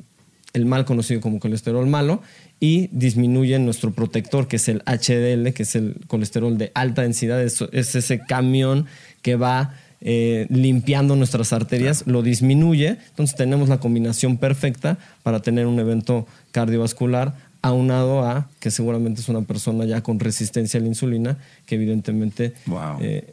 [0.52, 2.22] el mal conocido como colesterol malo,
[2.60, 7.42] y disminuye nuestro protector, que es el HDL, que es el colesterol de alta densidad,
[7.42, 8.86] es, ese camión
[9.22, 15.66] que va eh, limpiando nuestras arterias, lo disminuye, entonces tenemos la combinación perfecta para tener
[15.66, 20.88] un evento cardiovascular aunado a que seguramente es una persona ya con resistencia a la
[20.88, 22.52] insulina, que evidentemente
[23.00, 23.32] eh,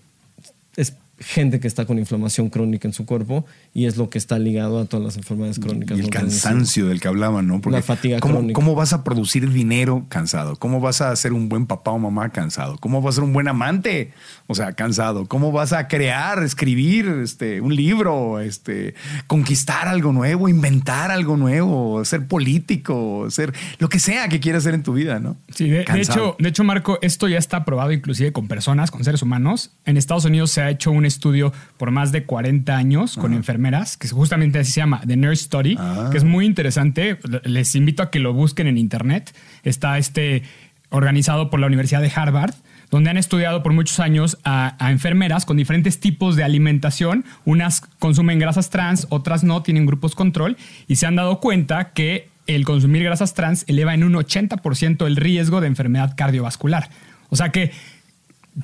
[1.19, 4.79] gente que está con inflamación crónica en su cuerpo y es lo que está ligado
[4.79, 5.97] a todas las enfermedades crónicas.
[5.97, 7.61] Y el cansancio del que hablaban, ¿no?
[7.61, 8.53] Porque la fatiga ¿cómo, crónica.
[8.53, 10.55] ¿Cómo vas a producir dinero cansado?
[10.55, 12.77] ¿Cómo vas a ser un buen papá o mamá cansado?
[12.77, 14.13] ¿Cómo vas a ser un buen amante?
[14.47, 15.25] O sea, cansado.
[15.27, 18.95] ¿Cómo vas a crear, escribir este, un libro, este,
[19.27, 24.73] conquistar algo nuevo, inventar algo nuevo, ser político, ser lo que sea que quieras hacer
[24.73, 25.37] en tu vida, ¿no?
[25.53, 29.03] Sí, de, de hecho, de hecho, Marco, esto ya está probado inclusive con personas, con
[29.03, 29.71] seres humanos.
[29.85, 33.97] En Estados Unidos se ha hecho un estudio por más de 40 años con enfermeras,
[33.97, 35.77] que justamente así se llama The Nurse Study,
[36.11, 37.19] que es muy interesante.
[37.43, 39.35] Les invito a que lo busquen en internet.
[39.63, 40.43] Está este
[40.89, 42.53] organizado por la Universidad de Harvard
[42.89, 47.23] donde han estudiado por muchos años a, a, enfermeras con diferentes tipos de alimentación.
[47.45, 52.29] Unas consumen grasas trans, otras no, tienen grupos control, y se han dado cuenta que
[52.47, 56.89] el consumir grasas trans eleva en un 80% el riesgo de enfermedad cardiovascular.
[57.29, 57.71] O sea que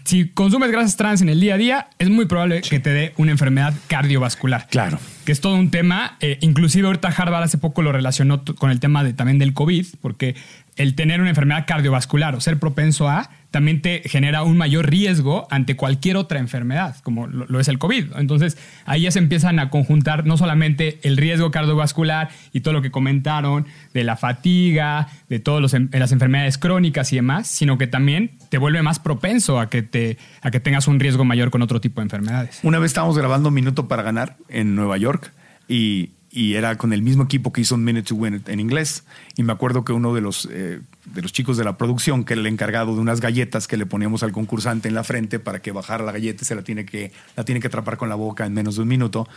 [0.04, 3.14] si consumes grasas trans en el día a día, es muy probable que te dé
[3.18, 4.68] una enfermedad cardiovascular.
[4.70, 5.00] Claro.
[5.26, 6.18] Que es todo un tema.
[6.20, 9.86] Eh, inclusive ahorita Harvard hace poco lo relacionó con el tema de, también del COVID,
[10.02, 10.36] porque
[10.76, 15.48] el tener una enfermedad cardiovascular o ser propenso a también te genera un mayor riesgo
[15.50, 18.18] ante cualquier otra enfermedad, como lo, es el COVID.
[18.18, 22.82] Entonces, ahí ya se empiezan a conjuntar no solamente el riesgo cardiovascular y todo lo
[22.82, 28.32] que comentaron de la fatiga, de todas las enfermedades crónicas y demás, sino que también
[28.50, 31.80] te vuelve más propenso a que, te, a que tengas un riesgo mayor con otro
[31.80, 32.60] tipo de enfermedades.
[32.64, 35.32] Una vez estábamos grabando Minuto para Ganar en Nueva York
[35.70, 39.06] y y era con el mismo equipo que hizo Minute to Win en inglés.
[39.38, 42.34] Y me acuerdo que uno de los, eh, de los chicos de la producción, que
[42.34, 45.62] era el encargado de unas galletas que le poníamos al concursante en la frente para
[45.62, 48.16] que bajara la galleta y se la tiene que, la tiene que atrapar con la
[48.16, 49.30] boca en menos de un minuto.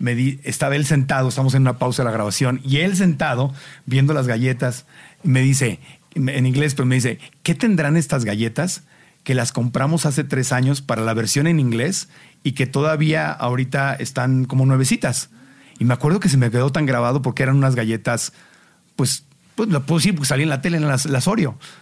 [0.00, 3.54] Me di, estaba él sentado, estamos en una pausa de la grabación, y él sentado
[3.86, 4.84] viendo las galletas,
[5.22, 5.78] me dice,
[6.16, 8.82] en inglés, pero me dice, ¿qué tendrán estas galletas?
[9.22, 12.08] que las compramos hace tres años para la versión en inglés
[12.42, 15.30] y que todavía ahorita están como nuevecitas.
[15.78, 18.32] Y me acuerdo que se me quedó tan grabado porque eran unas galletas,
[18.96, 21.28] pues, pues lo puedo porque salí en la tele en las, las,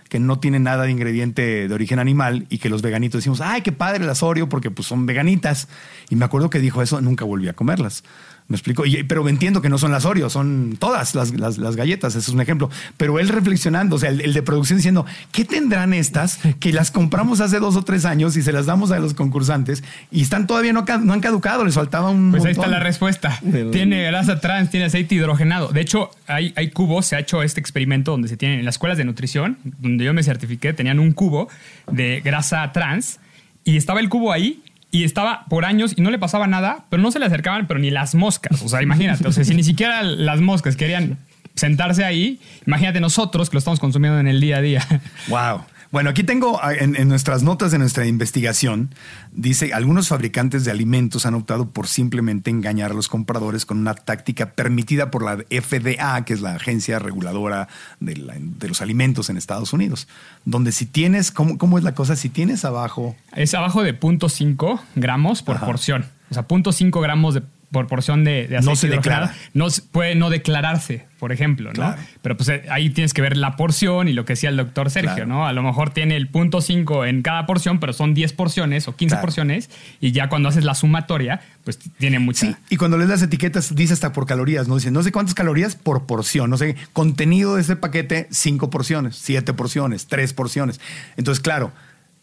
[0.09, 3.63] que no tienen nada de ingrediente de origen animal y que los veganitos decimos, ay,
[3.63, 5.69] qué padre las Oreo porque pues son veganitas.
[6.09, 8.03] Y me acuerdo que dijo eso, nunca volví a comerlas.
[8.51, 11.77] Me explico, y, pero entiendo que no son las Oreo, son todas las, las, las,
[11.77, 12.69] galletas, ese es un ejemplo.
[12.97, 16.91] Pero él reflexionando, o sea, el, el, de producción diciendo, ¿qué tendrán estas que las
[16.91, 20.49] compramos hace dos o tres años y se las damos a los concursantes y están
[20.49, 22.33] todavía no, no han caducado, les faltaba un.
[22.33, 22.47] Pues montón.
[22.49, 23.41] ahí está la respuesta.
[23.71, 25.69] Tiene grasa trans, tiene aceite hidrogenado.
[25.69, 28.75] De hecho, hay, hay cubos, se ha hecho este experimento donde se tienen en las
[28.75, 31.49] escuelas de nutrición, donde yo me certifiqué, tenían un cubo
[31.91, 33.21] de grasa trans
[33.65, 34.61] y estaba el cubo ahí
[34.91, 37.81] y estaba por años y no le pasaba nada, pero no se le acercaban, pero
[37.81, 38.63] ni las moscas.
[38.63, 41.19] O sea, imagínate, o sea, si ni siquiera las moscas querían
[41.55, 44.87] sentarse ahí, imagínate nosotros que lo estamos consumiendo en el día a día.
[45.29, 45.63] Wow.
[45.93, 48.95] Bueno, aquí tengo en, en, nuestras notas de nuestra investigación,
[49.33, 53.95] dice, algunos fabricantes de alimentos han optado por simplemente engañar a los compradores con una
[53.97, 57.67] táctica permitida por la FDA, que es la agencia reguladora
[57.99, 60.07] de, la, de los alimentos en Estados Unidos,
[60.45, 62.15] donde si tienes, ¿cómo, ¿cómo, es la cosa?
[62.15, 63.17] Si tienes abajo...
[63.35, 65.67] Es abajo de 0.5 gramos por Ajá.
[65.67, 66.07] porción.
[66.31, 69.35] O sea, 0.5 gramos de por porción de, de aceite no se declara.
[69.55, 71.97] No puede no declararse, por ejemplo, claro.
[71.97, 72.07] ¿no?
[72.23, 75.15] Pero pues ahí tienes que ver la porción y lo que decía el doctor Sergio,
[75.15, 75.27] claro.
[75.27, 75.47] ¿no?
[75.47, 78.97] A lo mejor tiene el punto 5 en cada porción, pero son 10 porciones o
[78.97, 79.23] 15 claro.
[79.23, 82.47] porciones y ya cuando haces la sumatoria, pues tiene mucha.
[82.47, 84.77] Sí, y cuando lees las etiquetas dice hasta por calorías, ¿no?
[84.77, 89.17] Dice no sé cuántas calorías por porción, no sé, contenido de ese paquete, 5 porciones,
[89.17, 90.81] 7 porciones, 3 porciones.
[91.17, 91.73] Entonces, claro,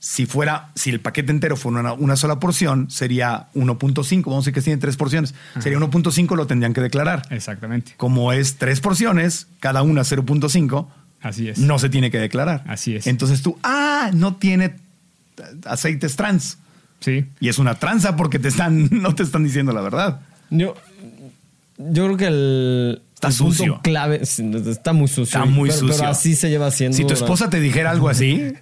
[0.07, 4.23] si fuera, si el paquete entero fuera una, una sola porción, sería 1.5.
[4.23, 5.35] Vamos a decir que tiene tres porciones.
[5.51, 5.61] Ajá.
[5.63, 7.23] Sería 1.5, lo tendrían que declarar.
[7.29, 7.93] Exactamente.
[7.97, 10.87] Como es tres porciones, cada una 0.5.
[11.21, 11.59] Así es.
[11.59, 12.63] No se tiene que declarar.
[12.67, 13.05] Así es.
[13.05, 14.77] Entonces tú, ah, no tiene
[15.65, 16.57] aceites trans.
[17.01, 17.25] Sí.
[17.41, 20.21] Y es una tranza porque te están, no te están diciendo la verdad.
[20.49, 20.73] Yo,
[21.77, 23.65] yo creo que el, Está el sucio.
[23.65, 25.23] punto clave está muy sucio.
[25.23, 25.95] Está muy pero, sucio.
[25.97, 26.95] Pero así se lleva haciendo.
[26.95, 28.53] Si tu esposa te dijera algo así,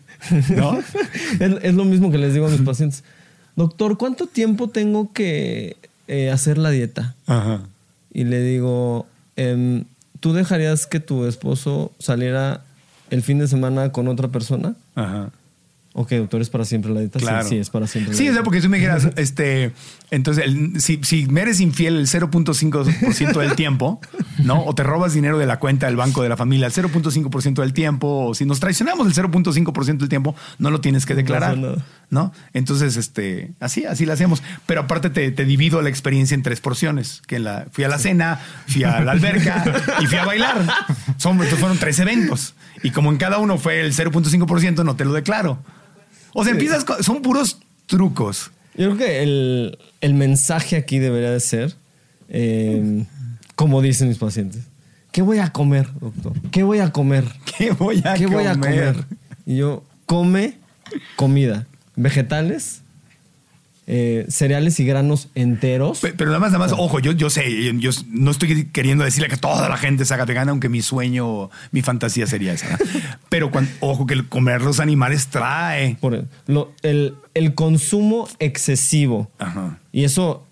[0.56, 0.80] ¿no?
[1.39, 3.04] es, es, lo mismo que les digo a mis pacientes.
[3.58, 5.76] Doctor, ¿cuánto tiempo tengo que
[6.08, 7.15] eh, hacer la dieta?
[7.28, 7.62] Ajá.
[8.13, 9.84] Y le digo, eh,
[10.22, 12.62] ¿tú dejarías que tu esposo saliera
[13.10, 14.76] el fin de semana con otra persona.
[14.96, 15.30] Ajá.
[15.98, 17.20] Ok, doctor, ¿es para siempre la dieta?
[17.20, 17.48] Claro.
[17.48, 18.14] Sí, es para siempre.
[18.14, 19.72] sí, o sea, porque si me dijeras, este,
[20.12, 20.43] entonces,
[20.84, 24.02] si, si me eres infiel el 0.5% del tiempo,
[24.43, 24.62] ¿no?
[24.66, 27.72] O te robas dinero de la cuenta del banco de la familia el 0.5% del
[27.72, 31.58] tiempo, o si nos traicionamos el 0.5% del tiempo, no lo tienes que declarar,
[32.10, 34.43] no, Entonces, este, así, así lo hacemos.
[34.66, 38.41] Pero aparte te, divido la experiencia en tres porciones, que la, fui a la cena,
[38.68, 39.64] fui a la alberca
[40.02, 40.62] y fui a bailar.
[41.16, 42.54] Son, fueron tres eventos.
[42.84, 45.58] Y como en cada uno fue el 0.5%, no te lo declaro.
[46.38, 48.52] O sea, empiezas son puros trucos.
[48.76, 49.24] Yo creo que
[50.02, 51.74] el, mensaje aquí debería de ser,
[52.28, 53.06] em,
[53.56, 54.64] como dicen mis pacientes,
[55.14, 56.34] ¿qué voy a comer, doctor?
[56.52, 57.24] ¿Qué voy a comer?
[57.58, 58.38] ¿Qué voy a, ¿Qué comer?
[58.38, 59.06] Voy a comer?
[59.46, 60.58] Y yo, come
[61.16, 62.82] comida, vegetales,
[63.88, 66.00] eh, cereales y granos enteros.
[66.02, 69.38] Pero, nada más, nada más, ojo, yo, yo sé, yo no estoy queriendo decirle que
[69.38, 72.80] toda la gente se haga vegana, aunque mi sueño, mi fantasía sería esa.
[73.30, 75.98] Pero ojo, que el comer los animales trae.
[76.02, 76.16] Por
[76.84, 79.30] el, el, consumo excesivo.
[79.92, 80.44] Y eso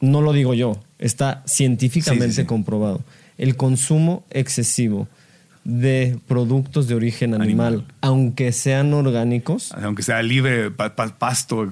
[0.00, 3.04] no lo digo yo, está científicamente comprobado.
[3.38, 5.08] El consumo excesivo
[5.64, 9.72] de productos de origen animal, aunque sean orgánicos.
[9.72, 11.68] Aunque sea libre, pasto.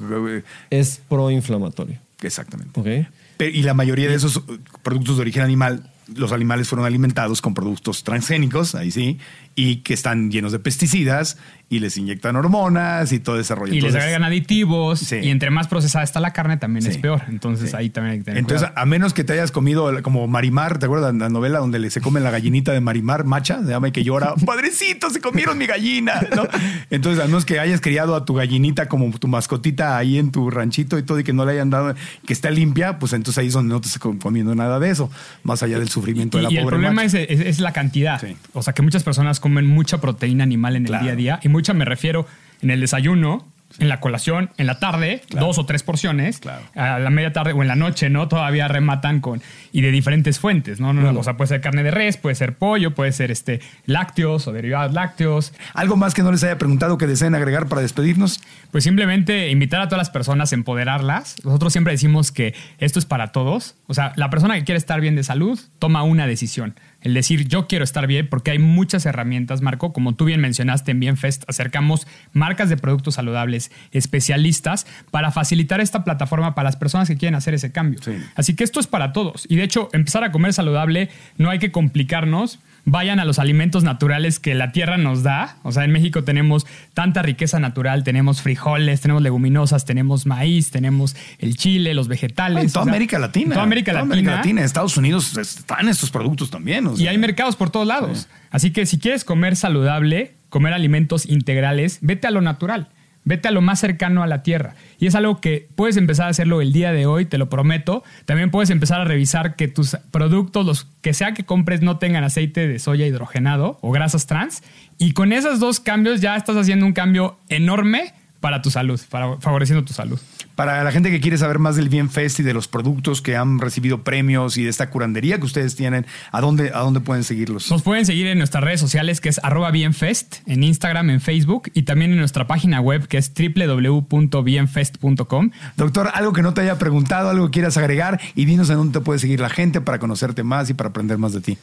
[0.71, 1.99] Es proinflamatorio.
[2.21, 3.09] Exactamente.
[3.39, 4.43] y la mayoría de esos
[4.83, 9.19] productos de origen animal los animales fueron alimentados con productos transgénicos, ahí sí,
[9.55, 11.37] y que están llenos de pesticidas
[11.73, 13.73] y les inyectan hormonas y todo ese rollo.
[13.73, 17.23] Y les agregan aditivos y entre más procesada está la carne también es peor.
[17.31, 20.79] Entonces ahí también hay que tener Entonces, a menos que te hayas comido como Marimar,
[20.79, 23.63] ¿te acuerdas la novela donde se come la gallinita de Marimar, macha?
[23.63, 26.47] Se llama y que llora, padrecito, se comieron mi gallina, ¿no?
[26.91, 30.51] Entonces, a menos que hayas criado a tu gallinita como tu mascotita ahí en tu
[30.51, 31.95] ranchito y todo y que no le hayan dado,
[32.27, 35.11] que está limpia, pues entonces ahí es donde no te estás comiendo nada de eso,
[35.43, 38.23] más allá del sufrimiento de la y el problema es, la cantidad.
[38.53, 41.51] O sea, que muchas personas comen mucha proteína animal en el día a día y
[41.51, 42.27] mucha me refiero
[42.63, 46.41] en el desayuno, en la colación, en la tarde, dos o tres porciones,
[46.75, 48.29] a la media tarde o en la noche, ¿no?
[48.29, 50.93] Todavía rematan con, y de diferentes fuentes, ¿no?
[50.93, 54.47] no O sea, puede ser carne de res, puede ser pollo, puede ser este, lácteos
[54.47, 55.53] o derivados lácteos.
[55.75, 58.41] ¿Algo más que no les haya preguntado que deseen agregar para despedirnos?
[58.71, 61.37] Pues simplemente invitar a todas las personas, empoderarlas.
[61.45, 63.75] Nosotros siempre decimos que esto es para todos.
[63.87, 67.49] O sea, la persona que quiere estar bien de salud toma una decisión el decir
[67.49, 71.45] yo quiero estar bien, porque hay muchas herramientas, Marco, como tú bien mencionaste en Bienfest,
[71.49, 77.35] acercamos marcas de productos saludables, especialistas, para facilitar esta plataforma para las personas que quieren
[77.35, 78.01] hacer ese cambio.
[78.35, 79.47] Así que esto es para todos.
[79.49, 83.85] Y de hecho, empezar a comer saludable no hay que complicarnos vayan a los alimentos
[83.85, 85.57] naturales que la tierra nos da.
[85.63, 91.17] O sea, en México tenemos tanta riqueza natural, tenemos frijoles, tenemos leguminosas, tenemos maíz, tenemos
[91.39, 92.65] el chile, los vegetales.
[92.65, 93.47] en toda América Latina.
[93.47, 94.13] En toda América Latina.
[94.13, 94.61] América Latina.
[94.61, 96.91] En Estados Unidos están estos productos también.
[96.97, 98.29] y hay mercados por todos lados.
[98.51, 102.89] Así que si quieres comer saludable, comer alimentos integrales, vete a lo natural.
[103.25, 104.75] Vete a lo más cercano a la tierra.
[104.99, 108.03] Y es algo que puedes empezar a hacerlo el día de hoy, te lo prometo.
[108.25, 112.25] También puedes empezar a revisar que tus productos, los que sea que compres, no tengan
[112.25, 114.63] aceite de soya hidrogenado o grasas trans.
[114.99, 119.39] Y con esos dos cambios ya estás haciendo un cambio enorme para tu salud, para
[119.39, 120.21] favoreciendo tu salud.
[120.57, 123.61] Para la gente que quiere saber más del Bienfest y de los productos que han
[123.61, 127.71] recibido premios y de esta curandería que ustedes tienen, ¿a dónde, a dónde pueden seguirlos?
[127.71, 131.71] Nos pueden seguir en nuestras redes sociales que es arroba bienfest, en Instagram, en Facebook
[131.73, 135.51] y también en nuestra página web que es www.bienfest.com.
[135.77, 138.99] Doctor, algo que no te haya preguntado, algo que quieras agregar y dinos en dónde
[138.99, 141.59] te puede seguir la gente para conocerte más y para aprender más de ti.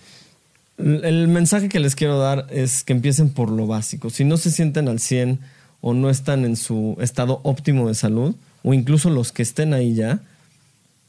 [0.77, 4.09] El mensaje que les quiero dar es que empiecen por lo básico.
[4.09, 5.41] Si no se sienten al 100
[5.81, 9.93] o no están en su estado óptimo de salud, o incluso los que estén ahí
[9.93, 10.21] ya,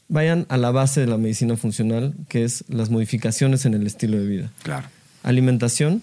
[0.07, 4.17] vayan a la base de la medicina funcional, que es las modificaciones en el estilo
[4.17, 4.51] de vida.
[4.63, 4.87] Claro.
[5.23, 6.01] Alimentación,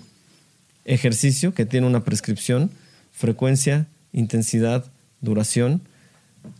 [0.84, 2.70] ejercicio, que tiene una prescripción,
[3.12, 4.84] frecuencia, intensidad,
[5.20, 5.82] duración,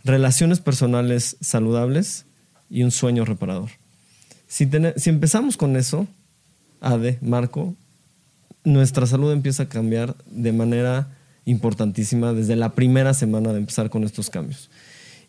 [0.03, 2.25] relaciones personales saludables
[2.69, 3.69] y un sueño reparador.
[4.47, 6.07] Si, si empezamos con eso,
[6.81, 7.75] Ade, Marco,
[8.63, 11.07] nuestra salud empieza a cambiar de manera
[11.49, 14.69] importantísima desde la primera semana de empezar con estos cambios.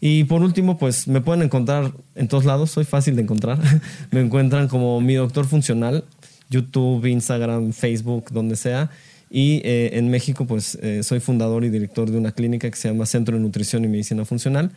[0.00, 3.58] Y por último, pues me pueden encontrar en todos lados, soy fácil de encontrar.
[4.10, 6.04] me encuentran como mi doctor funcional,
[6.48, 8.90] YouTube, Instagram, Facebook, donde sea.
[9.30, 12.88] Y eh, en México, pues eh, soy fundador y director de una clínica que se
[12.88, 14.70] llama Centro de Nutrición y Medicina Funcional.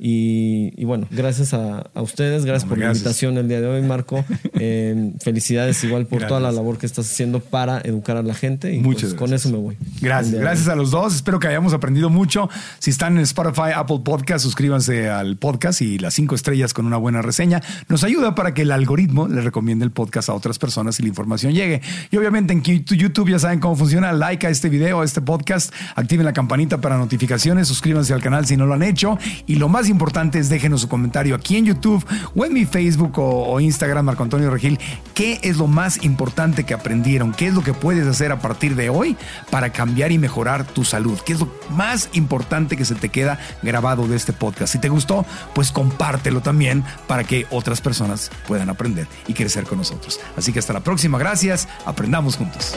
[0.00, 4.24] Y, bueno, gracias a, ustedes, gracias por la invitación el día de hoy, Marco.
[4.60, 8.74] Eh, felicidades igual por toda la labor que estás haciendo para educar a la gente.
[8.74, 9.76] Y Muchas pues, con eso me voy.
[10.00, 11.14] Gracias, gracias a los dos.
[11.14, 12.48] Espero que hayamos aprendido mucho.
[12.80, 16.96] Si están en Spotify, Apple Podcast, suscríbanse al podcast y las cinco estrellas con una
[16.96, 17.62] buena reseña.
[17.88, 21.08] Nos ayuda para que el algoritmo le recomiende el podcast a otras personas y la
[21.08, 21.80] información llegue.
[22.10, 24.12] Y obviamente en YouTube ya saben cómo funciona.
[24.12, 28.44] Like a este video, a este podcast, activen la campanita para notificaciones, suscríbanse al canal
[28.46, 29.18] si no lo han hecho.
[29.46, 33.12] Y lo más importante es déjenos su comentario aquí en YouTube o en mi Facebook
[33.16, 34.78] o, Instagram, Marco Antonio Regil.
[35.14, 37.32] ¿Qué es lo más importante que aprendieron?
[37.32, 39.16] ¿Qué es lo que puedes hacer a partir de hoy
[39.50, 41.18] para cambiar y mejorar tu salud?
[41.24, 44.72] ¿Qué es lo más importante que se te queda grabado de este podcast?
[44.72, 45.24] Si te gustó,
[45.54, 50.20] pues compártelo también para que otras personas puedan aprender y crecer con nosotros.
[50.36, 51.18] Así que hasta la próxima.
[51.18, 51.68] Gracias.
[51.84, 52.76] Aprendamos juntos.